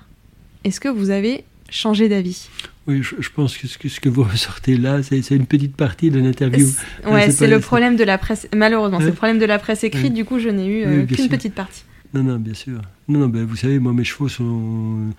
[0.64, 2.50] Est-ce que vous avez changé d'avis
[2.90, 6.10] oui, je, pense que ce, que ce, que vous ressortez là, c'est une petite partie
[6.10, 6.68] de l'interview.
[7.06, 8.48] Ouais, c'est le problème de la presse.
[8.56, 10.14] Malheureusement, c'est le problème de la presse écrite.
[10.14, 11.84] Du coup, je n'ai eu euh, qu'une petite partie.
[12.16, 12.82] Non, non, bien sûr.
[13.08, 15.12] Non, non, ben, vous savez, moi, mes chevaux sont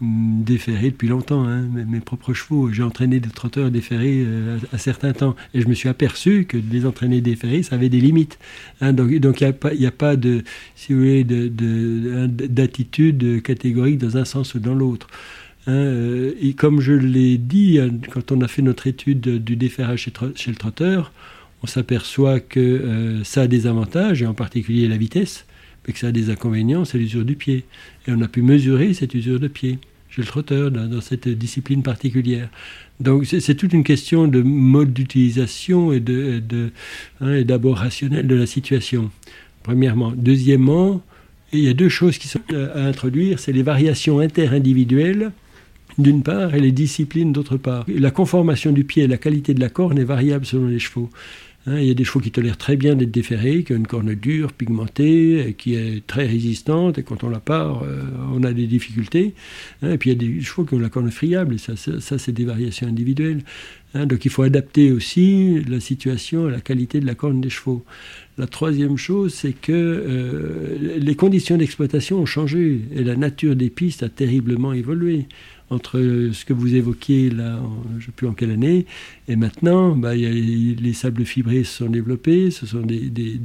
[0.00, 1.44] mm, déférés depuis longtemps.
[1.44, 1.66] Hein.
[1.86, 5.36] Mes, propres chevaux, j'ai entraîné des trotteurs déférés euh, à, certains temps.
[5.52, 8.38] Et je me suis aperçu que les entraîner déférés, ça avait des limites.
[8.80, 8.94] Hein.
[8.94, 10.44] donc, il n'y a, pas, a pas de,
[10.74, 15.08] si vous voulez, d'attitude de, catégorique dans un sens ou dans l'autre.
[15.68, 19.54] Hein, euh, et comme je l'ai dit, hein, quand on a fait notre étude du
[19.54, 21.12] déferrage chez, le trotteur,
[21.62, 25.44] on s'aperçoit que euh, ça a des avantages, et en particulier la vitesse,
[25.86, 27.64] mais que ça a des inconvénients, c'est l'usure du pied.
[28.06, 29.78] Et on a pu mesurer cette usure de pied
[30.08, 32.48] chez le trotteur, dans, cette discipline particulière.
[32.98, 36.02] Donc c'est toute une question de mode d'utilisation et
[37.20, 39.10] hein, d'abord de, rationnel de la situation,
[39.62, 40.14] premièrement.
[40.16, 41.02] Deuxièmement,
[41.52, 45.30] il y a deux choses qui sont à introduire, c'est les variations interindividuelles
[45.96, 47.84] d'une part, et les disciplines d'autre part.
[47.88, 51.10] La conformation du pied et la qualité de la corne est variable selon les chevaux.
[51.68, 53.86] Hein, il y a des chevaux qui tolèrent très bien d'être déferrés, qui ont une
[53.86, 58.52] corne dure, pigmentée, qui est très résistante, et quand on la part, euh, on a
[58.52, 59.34] des difficultés.
[59.82, 61.74] Hein, et puis il y a des chevaux qui ont la corne friable, et ça,
[61.76, 63.42] ça, c'est des variations individuelles.
[63.94, 67.50] Hein, donc il faut adapter aussi la situation à la qualité de la corne des
[67.50, 67.84] chevaux.
[68.38, 73.68] La troisième chose, c'est que euh, les conditions d'exploitation ont changé, et la nature des
[73.68, 75.26] pistes a terriblement évolué
[75.70, 77.60] entre ce que vous évoquiez là,
[77.92, 78.86] je ne sais plus en quelle année,
[79.28, 83.38] et maintenant, bah, les sables fibrés se sont développés, ce sont des, des,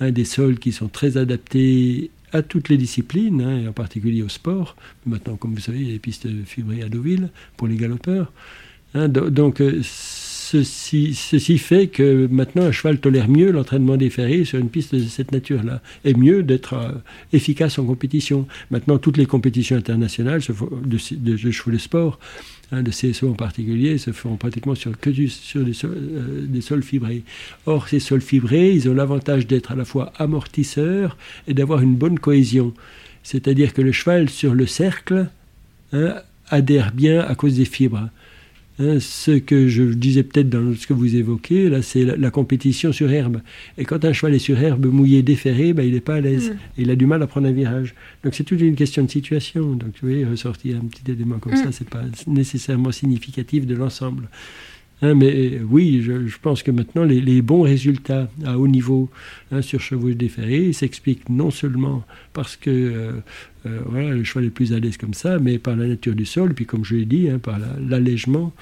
[0.00, 4.28] des, sols qui sont très adaptés à toutes les disciplines, hein, et en particulier au
[4.28, 4.76] sport.
[5.06, 8.32] Maintenant, comme vous savez, il y a des pistes fibrées à Deauville pour les galopeurs.
[8.94, 9.80] Hein, donc, euh,
[10.52, 15.04] Ceci, fait que maintenant un cheval tolère mieux l'entraînement des ferrés sur une piste de
[15.04, 16.90] cette nature-là, et mieux d'être euh,
[17.32, 18.48] efficace en compétition.
[18.72, 22.18] Maintenant, toutes les compétitions internationales de, de, chevaux de sport,
[22.72, 27.22] hein, de CSO en particulier, se font pratiquement sur, euh, des sols fibrés.
[27.66, 31.94] Or, ces sols fibrés, ils ont l'avantage d'être à la fois amortisseurs et d'avoir une
[31.94, 32.74] bonne cohésion.
[33.22, 35.28] C'est-à-dire que le cheval sur le cercle
[35.92, 36.16] hein,
[36.48, 38.10] adhère bien à cause des fibres.
[38.82, 42.92] Hein, ce que je disais peut-être dans ce que vous évoquez, là, c'est la, compétition
[42.92, 43.42] sur herbe.
[43.76, 46.56] Et quand un cheval est sur herbe mouillé, déferré, ben, il n'est pas à l'aise.
[46.78, 47.94] Il a du mal à prendre un virage.
[48.24, 49.72] Donc c'est toute une question de situation.
[49.72, 54.30] Donc vous voyez, ressortir un petit élément comme ça, c'est pas nécessairement significatif de l'ensemble.
[55.02, 59.08] Hein, mais euh, oui, je, pense que maintenant, les, bons résultats à haut niveau
[59.50, 63.12] hein, sur chevaux déferrés s'expliquent non seulement parce que euh,
[63.66, 66.26] euh, voilà, le cheval est plus à l'aise comme ça, mais par la nature du
[66.26, 67.58] sol, puis comme je l'ai dit, hein, par
[67.88, 68.52] l'allègement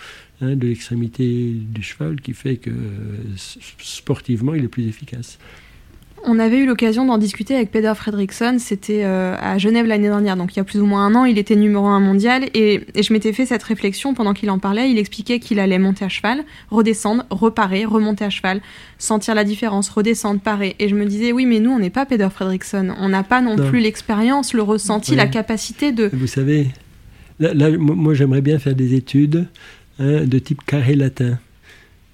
[0.41, 2.71] de l'extrémité du cheval qui fait que
[3.37, 5.39] sportivement, il est plus efficace.
[6.25, 10.37] On avait eu l'occasion d'en discuter avec Peter Fredrickson, c'était euh, à Genève l'année dernière,
[10.37, 12.83] donc il y a plus ou moins un an, il était numéro un mondial, et,
[13.01, 16.09] je m'étais fait cette réflexion pendant qu'il en parlait, il expliquait qu'il allait monter à
[16.09, 18.61] cheval, redescendre, reparer, remonter à cheval,
[18.99, 22.05] sentir la différence, redescendre, parer, et je me disais, oui mais nous on n'est pas
[22.05, 26.11] Peter Fredrickson, on n'a pas non, plus l'expérience, le ressenti, la capacité de...
[26.13, 26.69] Vous savez,
[27.39, 29.47] là, moi j'aimerais bien faire des études
[29.99, 31.39] hein, de type carré latin.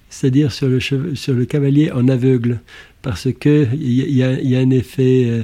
[0.09, 2.61] C'est-à-dire sur le, sur le cavalier en aveugle
[3.05, 5.43] parce qu'il y, a, y a un effet euh,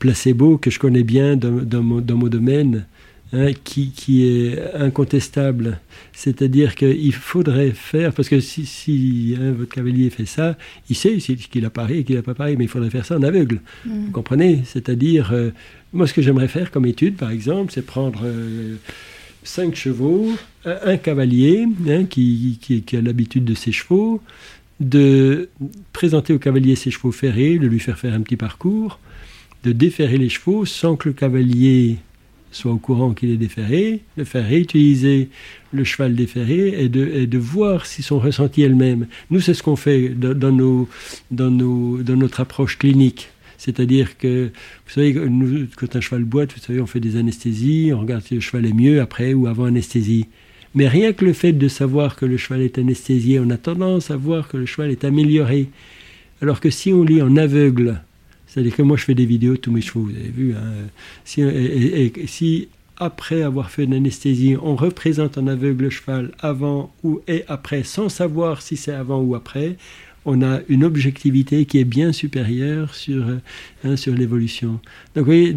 [0.00, 2.84] placebo que je connais bien dans, dans, mon, domaine,
[3.32, 5.78] hein, qui, qui, est incontestable.
[6.12, 11.16] C'est-à-dire qu'il faudrait faire, parce que si, si hein, votre cavalier fait ça, il sait
[11.16, 13.60] qu'il a pari et qu'il n'a pas pari, mais il faudrait faire ça en aveugle.
[13.86, 14.06] Mm.
[14.06, 14.62] Vous comprenez?
[14.64, 15.50] C'est-à-dire, euh,
[15.92, 18.22] moi ce que j'aimerais faire comme étude, par exemple, c'est prendre...
[18.24, 18.74] Euh,
[19.42, 20.34] cinq chevaux,
[20.66, 24.20] un, cavalier hein, qui, qui, qui, a l'habitude de ses chevaux,
[24.80, 25.50] de
[25.92, 28.98] présenter au cavalier ses chevaux ferrés, de lui faire faire un petit parcours,
[29.64, 31.98] de déferrer les chevaux sans que le cavalier
[32.52, 35.28] soit au courant qu'il est déferré, de faire réutiliser
[35.72, 39.06] le cheval déferré et de, voir si son ressenti est le même.
[39.30, 40.88] Nous, c'est ce qu'on fait dans, nos,
[41.30, 43.28] dans, nos, dans notre approche clinique.
[43.56, 48.00] C'est-à-dire que, vous savez, quand un cheval boite, vous savez, on fait des anesthésies, on
[48.00, 50.26] regarde si le cheval est mieux après ou avant anesthésie.
[50.74, 54.10] Mais rien que le fait de savoir que le cheval est anesthésié, on a tendance
[54.10, 55.68] à voir que le cheval est amélioré.
[56.42, 58.00] Alors que si on lit en aveugle,
[58.46, 60.72] c'est-à-dire que moi je fais des vidéos de tous mes chevaux, vous avez vu, hein,
[61.24, 67.44] si, après avoir fait une anesthésie, on représente en aveugle le cheval avant ou et
[67.48, 69.76] après, sans savoir si c'est avant ou après,
[70.24, 73.24] on a une objectivité qui est bien supérieure sur,
[73.84, 74.80] hein, sur l'évolution.
[75.14, 75.54] Donc, vous voyez,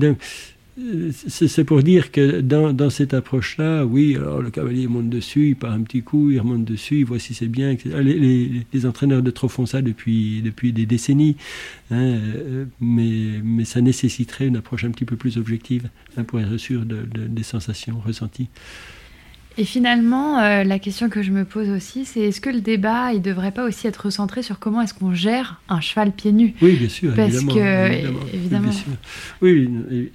[1.27, 5.71] c'est pour dire que dans, cette approche-là, oui, alors le cavalier monte dessus, il part
[5.71, 7.75] un petit coup, il remonte dessus, il voit si c'est bien.
[7.85, 11.37] Les, entraîneurs de trop font ça depuis, depuis des décennies,
[11.91, 16.39] hein, euh, mais, mais ça nécessiterait une approche un petit peu plus objective hein, pour
[16.39, 18.49] être sûr de, des sensations ressenties.
[19.57, 23.13] Et finalement, euh, la question que je me pose aussi, c'est est-ce que le débat,
[23.13, 26.55] il devrait pas aussi être recentré sur comment est-ce qu'on gère un cheval pieds nus?
[26.61, 27.13] Oui, bien sûr.
[27.15, 28.71] Parce que, évidemment.
[29.41, 29.69] Oui,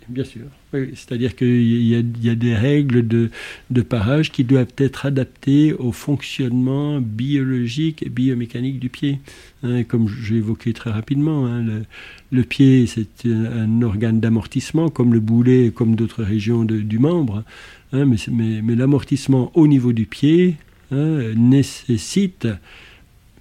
[0.09, 0.43] bien sûr.
[0.75, 3.31] Oui, C'est-à-dire qu'il y, y, a des règles de,
[3.71, 9.21] de, parage qui doivent être adaptées au fonctionnement biologique et biomécanique du pied.
[9.63, 11.85] Hein, comme j'ai évoqué très rapidement, hein, le,
[12.33, 17.45] le, pied, c'est un, organe d'amortissement, comme le boulet, comme d'autres régions de, du membre.
[17.93, 18.17] Hein, mais,
[18.63, 20.57] mais, l'amortissement au niveau du pied
[20.91, 22.47] hein, nécessite,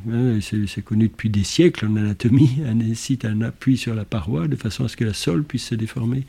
[0.09, 4.55] hein, c'est connu depuis des siècles en anatomie, nécessite un appui sur la paroi de
[4.55, 6.23] façon à ce que la sole puisse se déformer.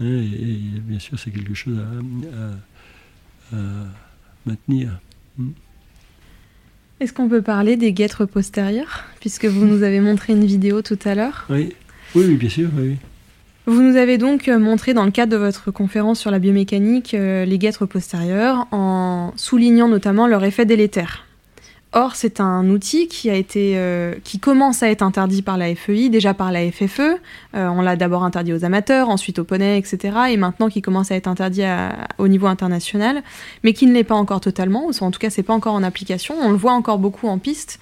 [0.00, 0.26] Et,
[0.80, 1.78] bien sûr, c'est quelque chose
[3.52, 3.56] à,
[4.46, 4.98] maintenir.
[5.36, 5.50] Hmm.
[7.00, 10.98] Est-ce qu'on peut parler des guêtres postérieures, puisque vous nous avez montré une vidéo tout
[11.04, 11.46] à l'heure?
[11.50, 11.74] Oui.
[12.14, 12.96] oui, bien sûr, oui.
[13.66, 17.12] Vous nous avez donc euh, montré dans le cadre de votre conférence sur la biomécanique
[17.12, 21.26] euh, les guêtres postérieures en soulignant notamment leur effet délétère.
[21.92, 26.52] Or, c'est un outil qui euh, commence à être interdit par la FEI, déjà par
[26.52, 27.18] la FFE.
[27.52, 30.16] on l'a d'abord interdit aux amateurs, ensuite aux poneys, etc.
[30.30, 31.64] Et maintenant qui commence à être interdit
[32.18, 33.24] au niveau international,
[33.64, 34.86] mais qui ne l'est pas encore totalement.
[34.86, 36.36] Ou en tout cas, c'est pas encore en application.
[36.40, 37.80] On le voit encore beaucoup en piste.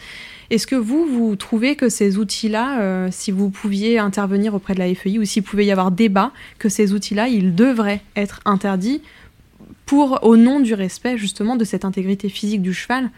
[0.50, 4.78] Est-ce que vous, vous trouvez que ces outils-là, euh, si vous pouviez intervenir auprès de
[4.78, 9.02] la FEI ou s'il pouvait y avoir débat, que ces outils-là, ils devraient être interdits
[9.84, 13.10] pour, au nom du respect justement de cette intégrité physique du cheval?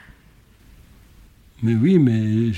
[1.62, 2.52] Mais oui, mais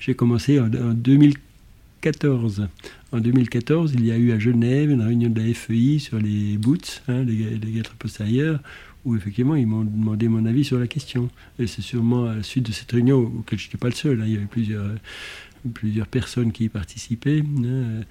[0.00, 2.66] j'ai commencé en, 2014.
[3.12, 6.56] En 2014, il y a eu à Genève une réunion de la FEI sur les
[6.56, 8.60] boots, hein, les, les postérieurs,
[9.04, 11.28] où effectivement ils m'ont demandé mon avis sur la question.
[11.58, 14.20] Et c'est sûrement à la suite de cette réunion, auquel je n'étais pas le seul,
[14.20, 18.02] hein, il y avait plusieurs, personnes qui y participaient, hein,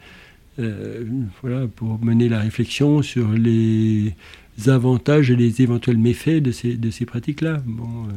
[0.59, 1.03] euh,
[1.41, 4.13] voilà, pour mener la réflexion sur les
[4.67, 7.63] avantages et les éventuels méfaits de ces, de ces pratiques-là.
[7.65, 8.11] Bon, euh,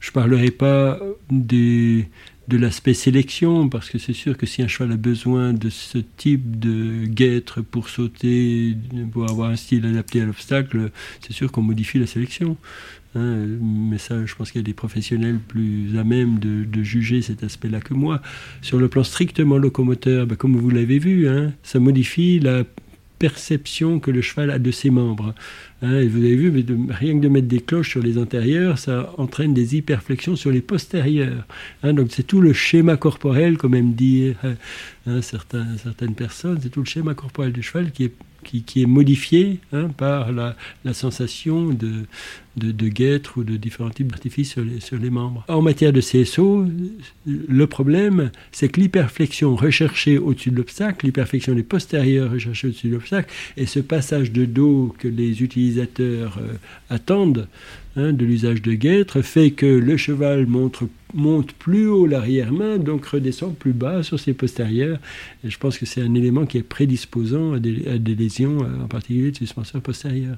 [0.00, 2.08] je ne parlerai pas des,
[2.50, 5.98] de l'aspect sélection, parce que c'est sûr que si un cheval a besoin de ce
[5.98, 8.76] type de guêtre pour sauter,
[9.12, 10.90] pour avoir un style adapté à l'obstacle,
[11.20, 12.56] c'est sûr qu'on modifie la sélection.
[13.14, 17.22] Hein, mais ça, je pense qu'il y a des professionnels plus à même de, juger
[17.22, 18.20] cet aspect-là que moi.
[18.62, 22.64] Sur le plan strictement locomoteur, ben, comme vous l'avez vu, hein, ça modifie la
[23.20, 25.34] perception que le cheval a de ses membres.
[25.82, 29.14] Hein, vous avez vu, mais rien que de mettre des cloches sur les antérieurs, ça
[29.18, 31.44] entraîne des hyperflexions sur les postérieurs.
[31.82, 34.36] Hein, donc c'est tout le schéma corporel, comme aiment dire
[35.06, 38.04] hein, certaines personnes, c'est tout le schéma corporel du cheval qui
[38.76, 40.56] est modifié hein, par la,
[40.94, 42.06] sensation de,
[42.56, 45.44] de, de, guêtre ou de différents types d'artifices sur les, membres.
[45.48, 46.66] En matière de CSO,
[47.26, 52.94] le problème, c'est que l'hyperflexion recherchée au-dessus de l'obstacle, l'hyperflexion des postérieurs recherchée au-dessus de
[52.94, 56.54] l'obstacle, et ce passage de dos que les utilisateurs euh,
[56.88, 57.48] attendent,
[57.96, 63.56] Hein, de l'usage de guêtre fait que le cheval monte plus haut l'arrière-main, donc redescend
[63.56, 65.00] plus bas sur ses postérieurs.
[65.42, 68.86] Et je pense que c'est un élément qui est prédisposant à des, lésions, euh, en
[68.86, 70.36] particulier de suspenseur postérieur.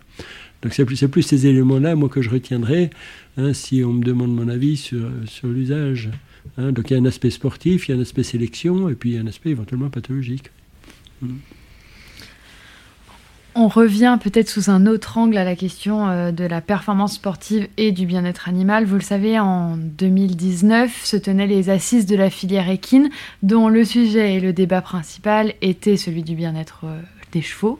[0.62, 2.90] Donc c'est plus, ces éléments-là, que je retiendrai
[3.36, 6.10] hein, si on me demande mon avis sur, sur l'usage.
[6.58, 6.72] Hein.
[6.72, 9.10] donc il y a un aspect sportif, il y a un aspect sélection, et puis
[9.10, 10.50] il y a un aspect éventuellement pathologique.
[11.20, 11.36] Mm.
[13.54, 17.68] On revient peut-être sous un autre angle à la question euh, de la performance sportive
[17.76, 18.86] et du bien-être animal.
[18.86, 23.10] Vous le savez, en 2019 se tenaient les assises de la filière équine,
[23.42, 27.02] dont le sujet et le débat principal était celui du bien-être euh,
[27.32, 27.78] des chevaux.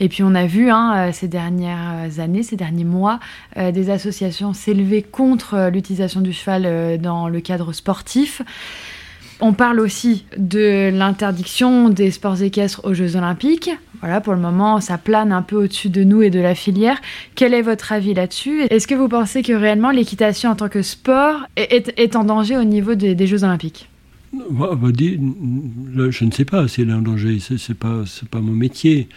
[0.00, 3.20] Et puis on a vu hein, euh, ces dernières années, ces derniers mois,
[3.56, 8.42] des associations s'élever contre l'utilisation du cheval dans le cadre sportif.
[9.44, 13.70] On parle aussi de l'interdiction des sports équestres aux Jeux Olympiques.
[13.98, 17.00] Voilà, pour le moment, ça plane un peu au-dessus de nous et de la filière.
[17.34, 18.62] Quel est votre avis là-dessus?
[18.70, 22.62] Est-ce que vous pensez que réellement l'équitation en tant que sport est, en danger au
[22.62, 23.88] niveau des, Jeux Olympiques?
[24.32, 27.38] Je ne sais pas si elle est en danger.
[27.38, 29.08] Ce n'est pas, pas mon métier.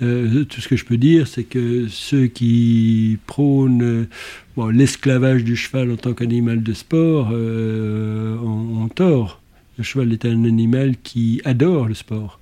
[0.00, 4.06] Euh, tout ce que je peux dire, c'est que ceux qui prônent
[4.72, 9.40] l'esclavage du cheval en tant qu'animal de sport euh, ont, tort.
[9.76, 12.40] Le cheval est un animal qui adore le sport.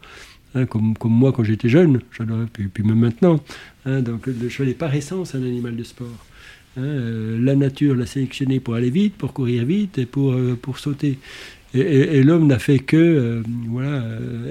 [0.55, 3.41] Hein, comme, moi quand j'étais jeune, j'adorais, puis, même maintenant.
[3.85, 6.27] Hein, donc le cheval est par essence un animal de sport.
[6.77, 10.79] Hein, euh, la nature l'a sélectionné pour aller vite, pour courir vite et euh, pour
[10.79, 11.19] sauter.
[11.77, 14.03] Et, l'homme n'a fait que euh, voilà,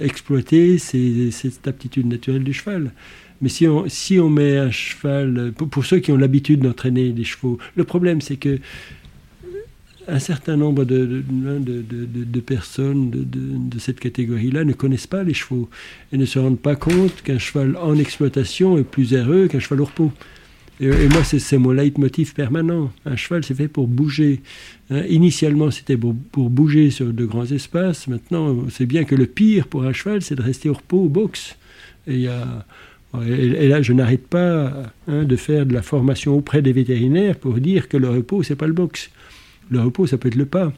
[0.02, 2.92] exploiter cette aptitude naturelle du cheval.
[3.42, 7.24] Mais si on, si on met un cheval, pour, ceux qui ont l'habitude d'entraîner des
[7.24, 8.60] chevaux, le problème c'est que
[10.08, 15.70] un certain nombre de, de, personnes de, cette catégorie-là ne connaissent pas les chevaux
[16.12, 19.82] et ne se rendent pas compte qu'un cheval en exploitation est plus heureux qu'un cheval
[19.82, 20.12] au repos.
[20.82, 22.92] Et, moi, c'est mon leitmotiv permanent.
[23.06, 24.42] Un cheval, c'est fait pour bouger.
[24.90, 26.14] Hein, initialement, c'était pour,
[26.50, 28.08] bouger sur de grands espaces.
[28.08, 31.10] Maintenant, c'est bien que le pire pour un cheval, c'est de rester au repos au
[31.10, 31.56] box.
[32.08, 32.28] Et,
[33.26, 37.56] et, là, je n'arrête pas hein, de faire de la formation auprès des vétérinaires pour
[37.56, 39.10] dire que le repos, c'est pas le box.
[39.70, 40.74] Le repos, ça peut être le pas.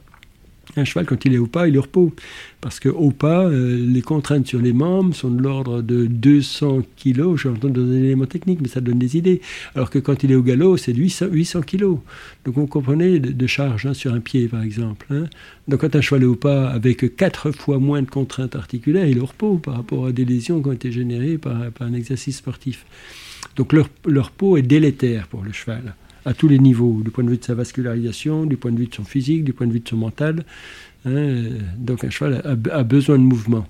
[0.77, 2.13] Un cheval, quand il est au pas, il est au repos.
[2.61, 7.35] Parce qu'au pas, euh, les contraintes sur les membres sont de l'ordre de 200 kg.
[7.35, 9.41] Je suis des éléments techniques, mais ça donne des idées.
[9.73, 11.97] Alors que quand il est au galop, c'est 800, 800 kg.
[12.45, 15.07] Donc on comprenait de, charge hein, sur un pied, par exemple.
[15.09, 15.25] Hein.
[15.67, 19.17] Donc quand un cheval est au pas avec 4 fois moins de contraintes articulaires, il
[19.17, 22.37] est au repos par rapport à des lésions qui ont été générées par, un exercice
[22.37, 22.85] sportif.
[23.55, 25.95] Donc leur, leur peau est délétère pour le cheval
[26.27, 28.87] à tous les niveaux, du point de vue de sa vascularisation, du point de vue
[28.87, 30.43] de son physique, du point de vue de son mental.
[31.05, 31.43] Hein,
[31.77, 33.65] donc un cheval a, besoin de mouvement.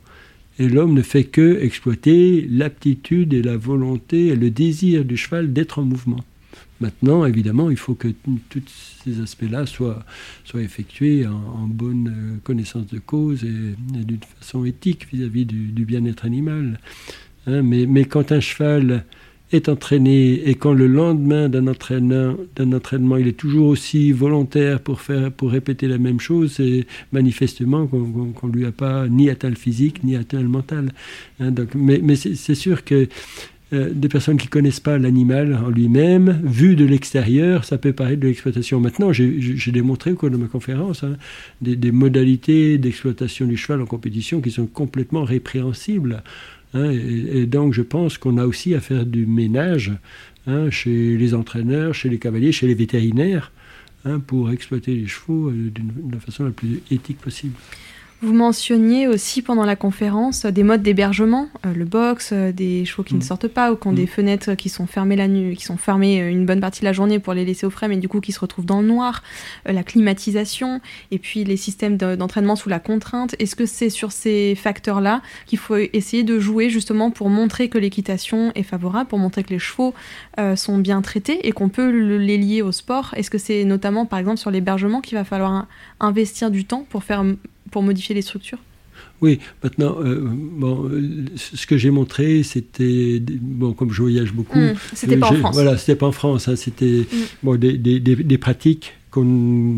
[0.57, 5.53] Et l'homme ne fait que exploiter l'aptitude et la volonté et le désir du cheval
[5.53, 6.25] d'être en mouvement.
[6.81, 8.07] Maintenant, évidemment, il faut que
[8.49, 8.63] tous
[9.03, 10.03] ces aspects-là soient,
[10.55, 16.79] effectués en, bonne euh, connaissance de cause et, d'une façon éthique vis-à-vis du, bien-être animal.
[17.45, 19.05] Hein, mais quand un cheval
[19.51, 24.81] est entraîné et quand le lendemain d'un entraînement, d'un entraînement, il est toujours aussi volontaire
[24.81, 29.29] pour faire, pour répéter la même chose, c'est manifestement qu'on ne lui a pas ni
[29.29, 30.91] atteint le physique ni atteint le mental.
[31.39, 33.07] Hein, donc, mais, mais c'est sûr que
[33.73, 38.21] euh, des personnes qui connaissent pas l'animal en lui-même, vu de l'extérieur, ça peut paraître
[38.21, 38.79] de l'exploitation.
[38.79, 41.17] Maintenant, j'ai démontré au cours de ma conférence hein,
[41.61, 46.23] des, modalités d'exploitation du cheval en compétition qui sont complètement répréhensibles.
[46.73, 49.91] Hein, et, donc je pense qu'on a aussi à faire du ménage
[50.47, 53.51] hein, chez les entraîneurs, chez les cavaliers, chez les vétérinaires,
[54.27, 57.55] pour exploiter les chevaux euh, de la façon la plus éthique possible.
[58.19, 63.03] Vous mentionniez aussi pendant la conférence des modes d'hébergement, euh, le box, euh, des chevaux
[63.03, 63.21] qui ne mm.
[63.21, 64.07] sortent pas ou qui ont des mm.
[64.07, 66.93] fenêtres qui sont fermées la nuit, qui sont fermées euh, une bonne partie de la
[66.93, 69.21] journée pour les laisser au frais, mais du coup qui se retrouvent dans le noir,
[69.65, 73.35] la climatisation et puis les systèmes d'entraînement sous la contrainte.
[73.37, 77.77] Est-ce que c'est sur ces facteurs-là qu'il faut essayer de jouer justement pour montrer que
[77.77, 79.93] l'équitation est favorable, pour montrer que les chevaux
[80.55, 83.13] sont bien traités et qu'on peut les lier au sport?
[83.15, 85.67] Est-ce que c'est notamment par exemple sur l'hébergement qu'il va falloir
[85.99, 87.23] investir du temps pour faire
[87.71, 88.59] pour modifier les structures?
[89.21, 90.89] Oui, maintenant, euh, bon,
[91.35, 94.59] ce que j'ai montré, c'était, bon, comme je voyage beaucoup.
[94.59, 95.55] Mmh, c'était euh, pas en France.
[95.55, 97.17] Voilà, c'était pas en France, hein, c'était mmh.
[97.43, 99.75] bon, des, des, des, pratiques qu'on,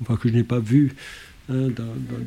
[0.00, 0.92] enfin, que je n'ai pas vues
[1.48, 1.68] Hein,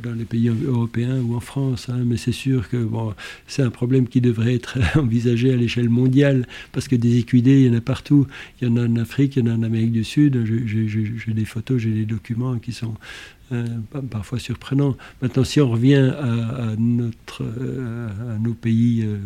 [0.01, 1.89] dans, les pays européens ou en France.
[1.89, 3.13] Hein, mais c'est sûr que bon,
[3.47, 7.67] c'est un problème qui devrait être envisagé à l'échelle mondiale, parce que des équidés, il
[7.67, 8.27] y en a partout.
[8.61, 10.41] Il y en a en Afrique, il y en a en Amérique du Sud.
[10.45, 12.93] J'ai des photos, j'ai des documents qui sont
[13.51, 13.65] euh,
[14.11, 14.95] parfois surprenants.
[15.21, 19.17] Maintenant, si on revient à, notre, euh, à nos pays euh,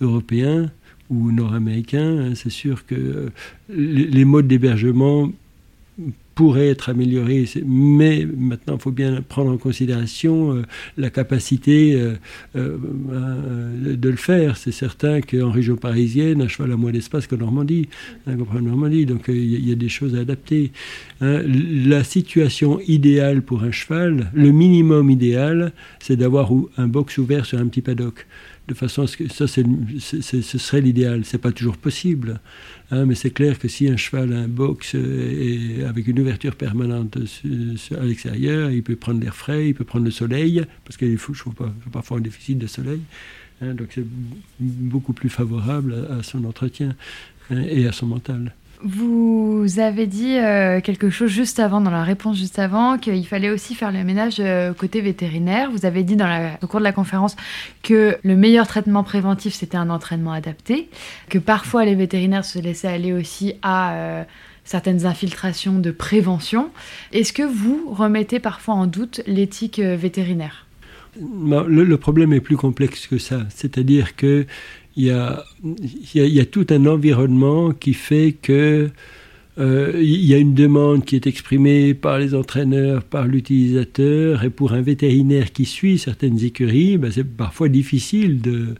[0.00, 0.70] européens
[1.10, 3.30] ou nord-américains, hein, c'est sûr que
[3.68, 5.30] les modes d'hébergement
[6.38, 10.62] pourrait être amélioré, mais maintenant il faut bien prendre en considération euh,
[10.96, 12.14] la capacité euh,
[12.54, 14.56] euh, de le faire.
[14.56, 17.88] C'est certain qu'en région parisienne, un cheval a moins d'espace qu'en Normandie,
[18.28, 20.70] hein, Normandie, donc il y, a des choses à adapter.
[21.20, 21.42] Hein.
[21.44, 27.58] La situation idéale pour un cheval, le minimum idéal, c'est d'avoir un box ouvert sur
[27.58, 28.28] un petit paddock
[28.68, 31.24] de façon à ce que ce serait l'idéal.
[31.24, 32.40] C'est pas toujours possible,
[32.90, 36.54] hein, mais c'est clair que si un cheval a un box et avec une ouverture
[36.54, 41.18] permanente à l'extérieur, il peut prendre l'air frais, il peut prendre le soleil, parce qu'il
[41.18, 43.00] faut, faut, faut parfois un déficit de soleil.
[43.60, 44.06] Hein, donc c'est
[44.60, 46.94] beaucoup plus favorable à, son entretien
[47.50, 48.54] hein, et à son mental.
[48.84, 53.50] Vous avez dit euh, quelque chose juste avant, dans la réponse juste avant, qu'il fallait
[53.50, 55.70] aussi faire le ménage euh, côté vétérinaire.
[55.72, 57.34] Vous avez dit dans la, au cours de la conférence
[57.82, 60.88] que le meilleur traitement préventif, c'était un entraînement adapté,
[61.28, 64.24] que parfois les vétérinaires se laissaient aller aussi à euh,
[64.62, 66.70] certaines infiltrations de prévention.
[67.12, 70.66] Est-ce que vous remettez parfois en doute l'éthique vétérinaire?
[71.20, 73.40] Le, le, problème est plus complexe que ça.
[73.48, 74.46] C'est-à-dire que
[74.98, 75.44] il y a,
[76.14, 78.90] y a, tout un environnement qui fait que
[79.58, 84.50] euh, il y a une demande qui est exprimée par les entraîneurs, par l'utilisateur, et
[84.50, 88.74] pour un vétérinaire qui suit certaines écuries, ben c'est parfois difficile de,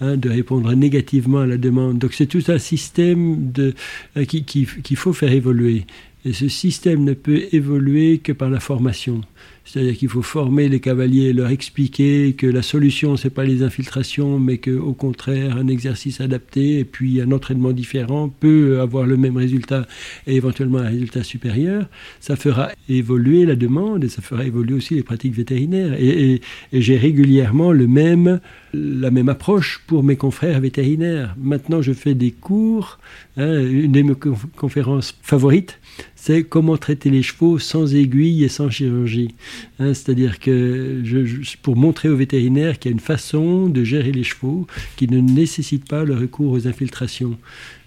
[0.00, 1.98] hein, de répondre négativement à la demande.
[1.98, 3.74] Donc c'est tout un système de,
[4.16, 5.84] euh, qu'il qui, faut faire évoluer.
[6.24, 9.22] Et ce système ne peut évoluer que par la formation.
[9.64, 13.62] C'est-à-dire qu'il faut former les cavaliers, leur expliquer que la solution, ce n'est pas les
[13.62, 19.16] infiltrations, mais qu'au contraire, un exercice adapté et puis un entraînement différent peut avoir le
[19.16, 19.86] même résultat
[20.26, 21.86] et éventuellement un résultat supérieur.
[22.18, 25.94] Ça fera évoluer la demande et ça fera évoluer aussi les pratiques vétérinaires.
[26.00, 26.40] Et,
[26.72, 28.40] j'ai régulièrement le même,
[28.74, 31.36] la même approche pour mes confrères vétérinaires.
[31.38, 32.98] Maintenant, je fais des cours.
[33.36, 34.14] Hein, une de mes
[34.56, 35.78] conférences favorites,
[36.14, 39.34] c'est comment traiter les chevaux sans aiguille et sans chirurgie.
[39.78, 44.12] Hein, c'est-à-dire que je, pour montrer aux vétérinaires qu'il y a une façon de gérer
[44.12, 47.38] les chevaux qui ne nécessite pas le recours aux infiltrations.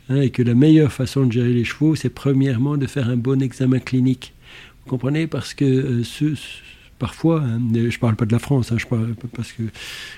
[0.09, 3.17] Hein, et que la meilleure façon de gérer les chevaux, c'est premièrement de faire un
[3.17, 4.33] bon examen clinique.
[4.83, 5.27] Vous comprenez?
[5.27, 6.33] Parce que euh, ce,
[6.99, 9.63] parfois, hein, je ne parle pas de la France, hein, je parle parce que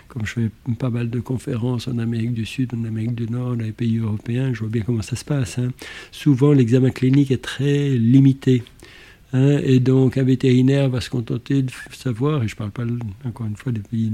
[0.08, 3.56] comme je fais pas mal de conférences en Amérique du Sud, en Amérique du Nord,
[3.56, 5.58] dans les pays européens, je vois bien comment ça se passe.
[5.58, 5.70] Hein.
[6.12, 8.64] Souvent, l'examen clinique est très limité.
[9.34, 12.86] et donc, un vétérinaire va se contenter de savoir, et je ne parle pas
[13.26, 14.10] encore une fois des pays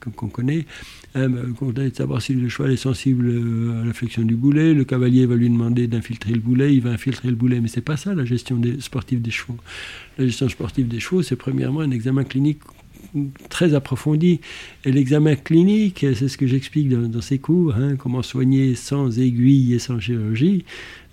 [0.00, 0.66] qu'on connaît,
[1.14, 1.28] hein,
[1.58, 4.74] contenter de savoir si le cheval est sensible euh, à la flexion du boulet.
[4.74, 7.80] Le cavalier va lui demander d'infiltrer le boulet, il va infiltrer le boulet, mais c'est
[7.80, 9.56] pas ça la gestion des, sportive des chevaux.
[10.18, 12.60] La gestion sportive des chevaux, c'est premièrement un examen clinique
[13.48, 14.40] très approfondi.
[14.84, 19.74] Et l'examen clinique, c'est ce que j'explique dans, ces cours, hein, comment soigner sans aiguille
[19.74, 20.64] et sans chirurgie.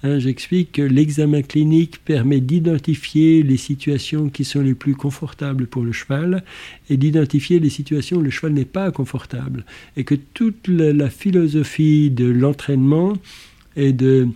[0.06, 5.84] Hein, j'explique que l'examen clinique permet d'identifier les situations qui sont les plus confortables pour
[5.84, 6.44] le cheval
[6.90, 9.64] et d'identifier les situations où le cheval n'est pas confortable.
[9.96, 13.14] Et que toute la, philosophie de l'entraînement
[13.78, 14.28] et de,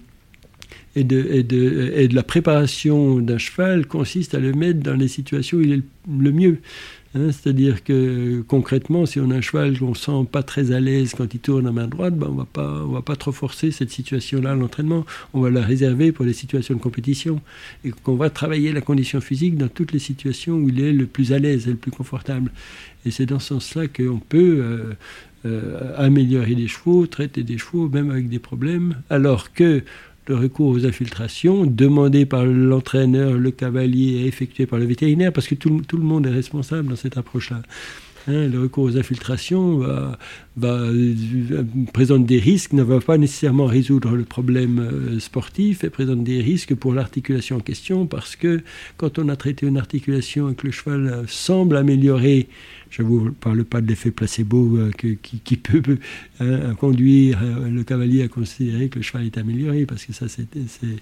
[0.95, 4.95] et de, et, de, et de, la préparation d'un cheval consiste à le mettre dans
[4.95, 6.59] les situations où il est le mieux.
[7.17, 11.13] Hein, c'est-à-dire que concrètement, si on a un cheval qu'on sent pas très à l'aise
[11.17, 14.51] quand il tourne à main droite, ben on on va pas trop forcer cette situation-là
[14.51, 15.05] à l'entraînement.
[15.33, 17.41] On va la réserver pour les situations de compétition
[17.83, 21.07] et qu'on va travailler la condition physique dans toutes les situations où il est le
[21.07, 22.51] plus à l'aise et le plus confortable.
[23.05, 24.93] Et c'est dans ce sens-là qu'on peut euh,
[25.45, 29.83] euh, améliorer les chevaux, traiter des chevaux, même avec des problèmes, alors que
[30.27, 35.47] le recours aux infiltrations demandé par l'entraîneur, le cavalier et effectué par le vétérinaire, parce
[35.47, 37.61] que tout, tout le monde est responsable dans cette approche-là.
[38.27, 40.17] Hein, le recours aux infiltrations va,
[40.63, 41.63] euh,
[41.93, 46.41] présente des risques, ne va pas nécessairement résoudre le problème euh, sportif et présente des
[46.41, 48.61] risques pour l'articulation en question parce que
[48.97, 52.47] quand on a traité une articulation et que le cheval euh, semble améliorer,
[52.89, 55.97] je ne vous parle pas de l'effet placebo qui, peut
[56.79, 61.01] conduire le cavalier à considérer que le cheval est amélioré parce que ça c'est quelque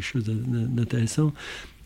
[0.00, 1.32] chose d'intéressant.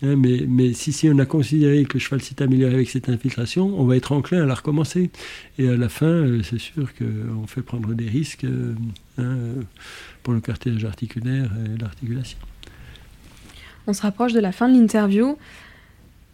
[0.02, 3.84] Hein, mais, si, on a considéré que le cheval s'est amélioré avec cette infiltration, on
[3.84, 5.10] va être enclin à la recommencer.
[5.58, 8.74] Et à la fin, euh, c'est sûr qu'on fait prendre des risques euh,
[9.18, 9.36] hein,
[10.22, 12.38] pour le cartilage articulaire et l'articulation.
[13.86, 15.36] On se rapproche de la fin de l'interview.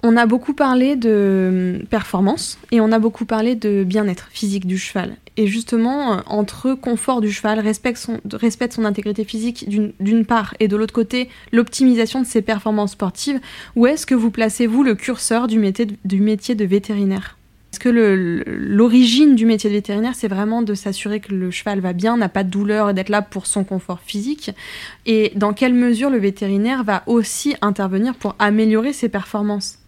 [0.06, 4.76] On a beaucoup parlé de performance et on a beaucoup parlé de bien-être physique du
[4.76, 5.16] cheval.
[5.38, 10.68] Et justement, euh, entre confort du cheval, respect, de son intégrité physique d'une part, et
[10.68, 13.40] de l'autre côté, l'optimisation de ses performances sportives,
[13.76, 17.38] où est-ce que vous placez-vous le curseur du métier de, du métier de vétérinaire?
[17.72, 21.94] Est-ce que l'origine du métier de vétérinaire, c'est vraiment de s'assurer que le cheval va
[21.94, 24.50] bien, n'a pas de douleur et d'être là pour son confort physique?
[25.06, 29.78] Et dans quelle mesure le vétérinaire va aussi intervenir pour améliorer ses performances?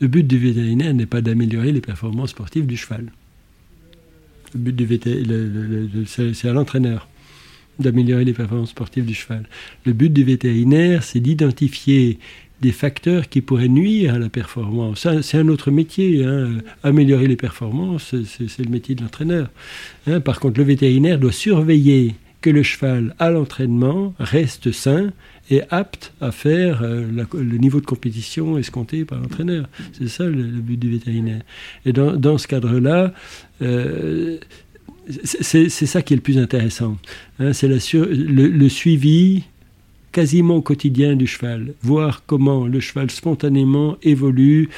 [0.00, 3.12] Le but du vétérinaire n'est pas d'améliorer les performances sportives du cheval.
[4.54, 7.08] Le but du vétérinaire, c'est à l'entraîneur
[7.78, 9.46] d'améliorer les performances sportives du cheval.
[9.86, 12.18] Le but du vétérinaire, c'est d'identifier
[12.60, 15.08] des facteurs qui pourraient nuire à la performance.
[15.22, 16.24] C'est un autre métier.
[16.24, 16.58] Hein.
[16.84, 19.50] Améliorer les performances, c'est le métier de l'entraîneur.
[20.06, 20.20] Hein.
[20.20, 25.12] Par contre, le vétérinaire doit surveiller que le cheval à l'entraînement reste sain
[25.50, 29.68] et apte à faire euh, le niveau de compétition escompté par l'entraîneur.
[29.92, 31.42] C'est ça le, but du vétérinaire.
[31.84, 33.12] Et dans, ce cadre-là,
[33.60, 34.38] euh,
[35.24, 36.96] c'est ça qui est le plus intéressant.
[37.38, 39.44] Hein, c'est le, le, suivi
[40.12, 44.68] quasiment quotidien du cheval, voir comment le cheval spontanément évolue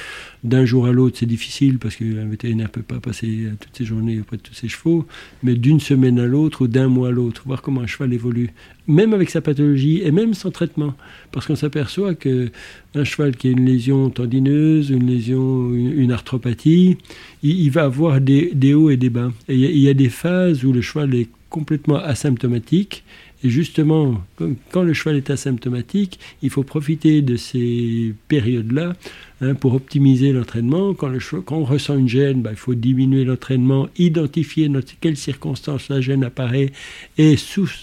[0.45, 1.16] d'un jour à l'autre.
[1.18, 4.55] C'est difficile parce qu'un vétérinaire ne peut pas passer toutes ses journées auprès de tous
[4.55, 5.07] ses chevaux,
[5.42, 8.51] mais d'une semaine à l'autre ou d'un mois à l'autre, voir comment un cheval évolue,
[8.86, 10.95] même avec sa pathologie et même sans traitement.
[11.32, 16.99] Parce qu'on s'aperçoit qu'un cheval qui a une lésion tendineuse, une lésion, une, arthropathie,
[17.42, 19.32] il, va avoir des, hauts et des bas.
[19.49, 23.05] Et il y a des phases où le cheval est complètement asymptomatique
[23.45, 24.24] et justement,
[24.70, 28.95] quand le cheval est asymptomatique, il faut profiter de ces périodes-là
[29.41, 30.95] hein, pour optimiser l'entraînement.
[30.95, 31.12] Quand,
[31.45, 36.01] quand, on ressent une gêne, bah, il faut diminuer l'entraînement, identifier dans quelles circonstances la
[36.01, 36.72] gêne apparaît
[37.18, 37.37] et,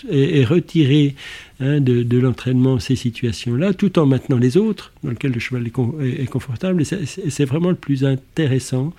[0.09, 1.15] et, retirer
[1.59, 6.29] hein, de, l'entraînement ces situations-là, tout en maintenant les autres dans lesquelles le cheval est,
[6.29, 6.81] confortable.
[6.81, 8.93] Et c'est vraiment le plus intéressant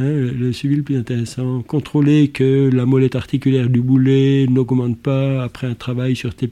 [0.00, 5.42] Hein, le suivi le plus intéressant, contrôler que la molette articulaire du boulet n'augmente pas
[5.42, 6.48] après un travail sur tel,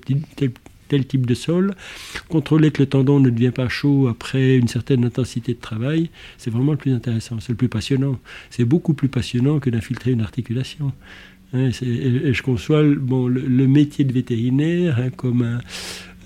[0.89, 1.75] tel, type de sol,
[2.29, 6.51] contrôler que le tendon ne devient pas chaud après une certaine intensité de travail, c'est
[6.51, 8.19] vraiment le plus intéressant, c'est le plus passionnant.
[8.51, 10.93] C'est beaucoup plus passionnant que d'infiltrer une articulation.
[11.55, 15.61] Hein, et, je conçois bon, le, métier de vétérinaire hein, comme un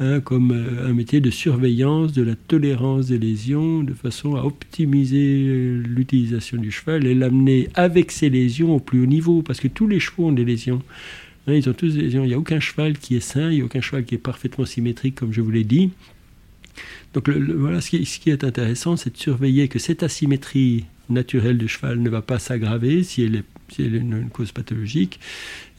[0.01, 4.43] Hein, comme euh, un métier de surveillance de la tolérance des lésions, de façon à
[4.43, 9.61] optimiser euh, l'utilisation du cheval et l'amener avec ces lésions au plus haut niveau, parce
[9.61, 10.83] que tous les chevaux ont des lésions.
[11.47, 11.95] Hein, ils ont tous.
[11.95, 14.18] Il n'y a aucun cheval qui est sain, il n'y a aucun cheval qui est
[14.18, 15.90] parfaitement symétrique, comme je vous l'ai dit.
[17.14, 21.99] Donc voilà, ce qui, est intéressant, c'est de surveiller que cette asymétrie naturelle du cheval
[21.99, 25.20] ne va pas s'aggraver si elle est, si elle est une, cause pathologique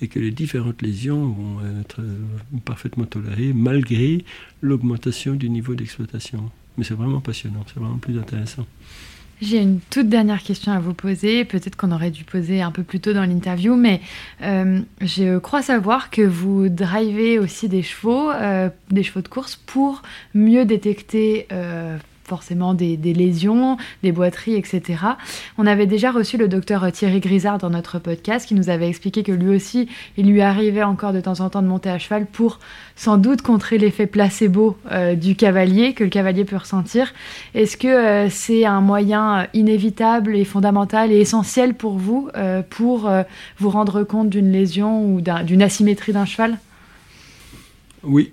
[0.01, 2.18] et que les différentes lésions vont être euh,
[2.66, 4.24] parfaitement tolérées malgré
[4.61, 6.51] l'augmentation du niveau d'exploitation.
[6.78, 8.68] Mais c'est vraiment passionnant, c'est vraiment plus intéressant.
[9.42, 12.84] J'ai une toute dernière question à vous poser, peut-être qu'on aurait dû poser un peu
[12.84, 14.00] plus tôt dans l'interview, mais
[14.42, 19.56] euh, je crois savoir que vous drivez aussi des chevaux, euh, des chevaux de course,
[19.56, 20.02] pour
[20.34, 21.48] mieux détecter
[22.26, 24.82] forcément des, lésions, des boiteries, etc.
[25.57, 29.24] On avait déjà reçu le docteur Thierry Grisard dans notre podcast qui nous avait expliqué
[29.24, 32.26] que lui aussi, il lui arrivait encore de temps en temps de monter à cheval
[32.26, 32.59] pour
[32.95, 37.13] sans doute contrer l'effet placebo euh, du cavalier que le cavalier peut ressentir.
[37.55, 43.09] Est-ce que euh, c'est un moyen inévitable et fondamental et essentiel pour vous euh, pour
[43.57, 46.57] vous rendre compte d'une lésion ou d'une asymétrie d'un cheval?
[48.03, 48.32] Oui,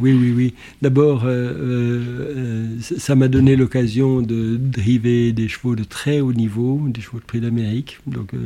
[0.00, 0.54] oui, oui, oui.
[0.80, 6.80] D'abord, euh, euh, ça m'a donné l'occasion de driver des chevaux de très haut niveau,
[6.88, 7.98] des chevaux de prix d'Amérique.
[8.06, 8.38] Donc, euh,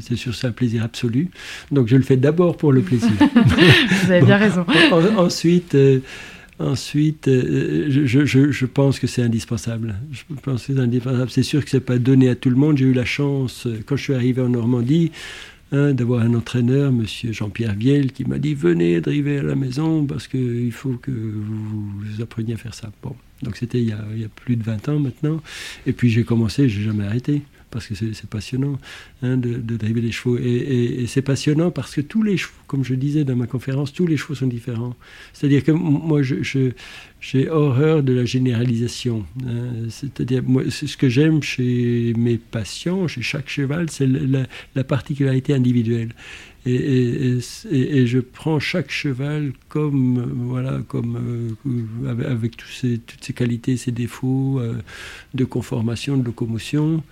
[0.00, 1.30] c'est sûr, c'est un plaisir absolu.
[1.70, 3.10] Donc, je le fais d'abord pour le plaisir.
[3.20, 4.64] Vous avez bien raison.
[5.16, 5.76] ensuite.
[6.60, 9.96] Ensuite, je, je, je, pense que c'est indispensable.
[10.12, 11.28] Je pense que c'est indispensable.
[11.28, 12.78] C'est sûr que c'est pas donné à tout le monde.
[12.78, 15.10] J'ai eu la chance, quand je suis arrivé en Normandie,
[15.74, 20.28] d'avoir un entraîneur, Monsieur Jean-Pierre Viel, qui m'a dit venez driver à la maison parce
[20.28, 22.92] qu'il faut que vous, vous, appreniez à faire ça.
[23.02, 25.42] Bon, donc c'était il, il, y a plus de 20 ans maintenant.
[25.86, 27.42] Et puis j'ai commencé, j'ai jamais arrêté
[27.74, 28.78] parce que c'est passionnant
[29.24, 30.38] hein, de, de, driver les chevaux.
[30.38, 34.06] Et, c'est passionnant parce que tous les chevaux, comme je disais dans ma conférence, tous
[34.06, 34.94] les chevaux sont différents.
[35.32, 39.26] C'est-à-dire que moi, j'ai horreur de la généralisation.
[39.44, 39.88] Hein.
[39.90, 44.46] C'est-à-dire, ce que j'aime chez mes patients, chez chaque cheval, c'est la,
[44.76, 46.10] la, particularité individuelle.
[46.66, 47.40] Et,
[48.06, 54.78] je prends chaque cheval comme voilà comme euh, avec, toutes ses qualités, ses défauts euh,
[55.34, 57.02] de conformation, de locomotion,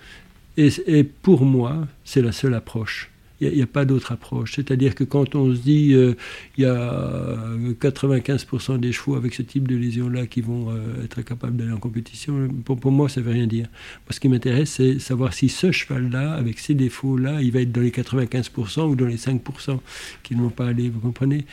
[0.57, 3.09] et, pour moi, c'est la seule approche.
[3.41, 4.53] Il n'y a, pas d'autre approche.
[4.55, 6.13] C'est-à-dire que quand on se dit euh,
[6.55, 7.37] il y a
[7.81, 11.77] 95% des chevaux avec ce type de lésion-là qui vont euh, être capables d'aller en
[11.77, 13.67] compétition, pour, moi, ça ne veut rien dire.
[14.09, 17.81] Ce qui m'intéresse, c'est savoir si ce cheval-là, avec ces défauts-là, il va être dans
[17.81, 19.79] les 95% ou dans les 5%
[20.21, 21.45] qui ne vont pas aller, vous comprenez?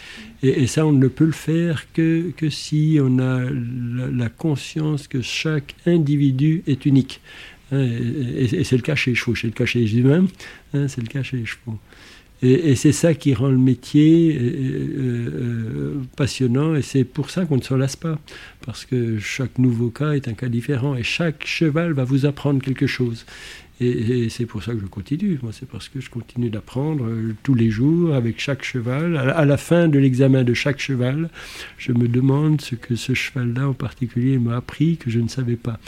[0.44, 5.74] Et, ça, on ne peut le faire que si on a la conscience que chaque
[5.86, 7.20] individu est unique.
[7.72, 7.86] Hein,
[8.36, 10.26] et, c'est le cas chez les chevaux, c'est le cas chez les humains,
[10.74, 11.78] hein, c'est le cas chez les chevaux.
[12.42, 17.62] Et, c'est ça qui rend le métier euh, passionnant, et c'est pour ça qu'on ne
[17.62, 18.18] s'en lasse pas,
[18.64, 22.62] parce que chaque nouveau cas est un cas différent, et chaque cheval va vous apprendre
[22.62, 23.26] quelque chose.
[23.82, 25.38] Et, c'est pour ça que je continue.
[25.42, 29.16] Moi, c'est parce que je continue d'apprendre euh, tous les jours avec chaque cheval.
[29.16, 31.30] À, la fin de l'examen de chaque cheval,
[31.78, 35.56] je me demande ce que ce cheval-là en particulier m'a appris que je ne savais
[35.56, 35.80] pas.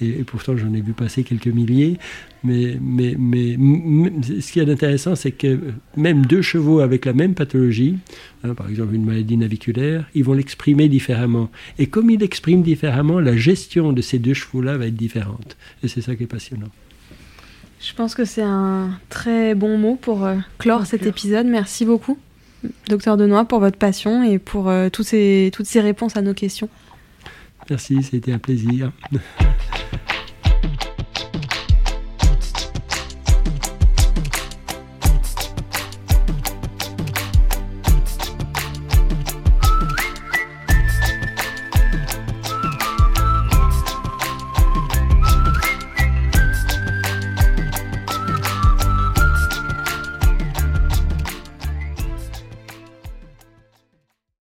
[0.00, 1.98] Et, pourtant, j'en ai vu passer quelques milliers.
[2.42, 3.56] Mais, mais, mais,
[4.40, 5.58] ce qui est intéressant, c'est que
[5.96, 7.96] même deux chevaux avec la même pathologie,
[8.42, 11.48] hein, par exemple une maladie naviculaire, ils vont l'exprimer différemment.
[11.78, 15.56] Et comme ils l'expriment différemment, la gestion de ces deux chevaux-là va être différente.
[15.82, 16.70] Et c'est ça qui est passionnant.
[17.80, 21.46] Je pense que c'est un très bon mot pour euh, clore cet épisode.
[21.46, 22.18] Merci beaucoup,
[22.88, 26.34] docteur Denoy, pour votre passion et pour euh, toutes, ces, toutes ces réponses à nos
[26.34, 26.68] questions.
[27.70, 28.92] Merci, c'était un plaisir.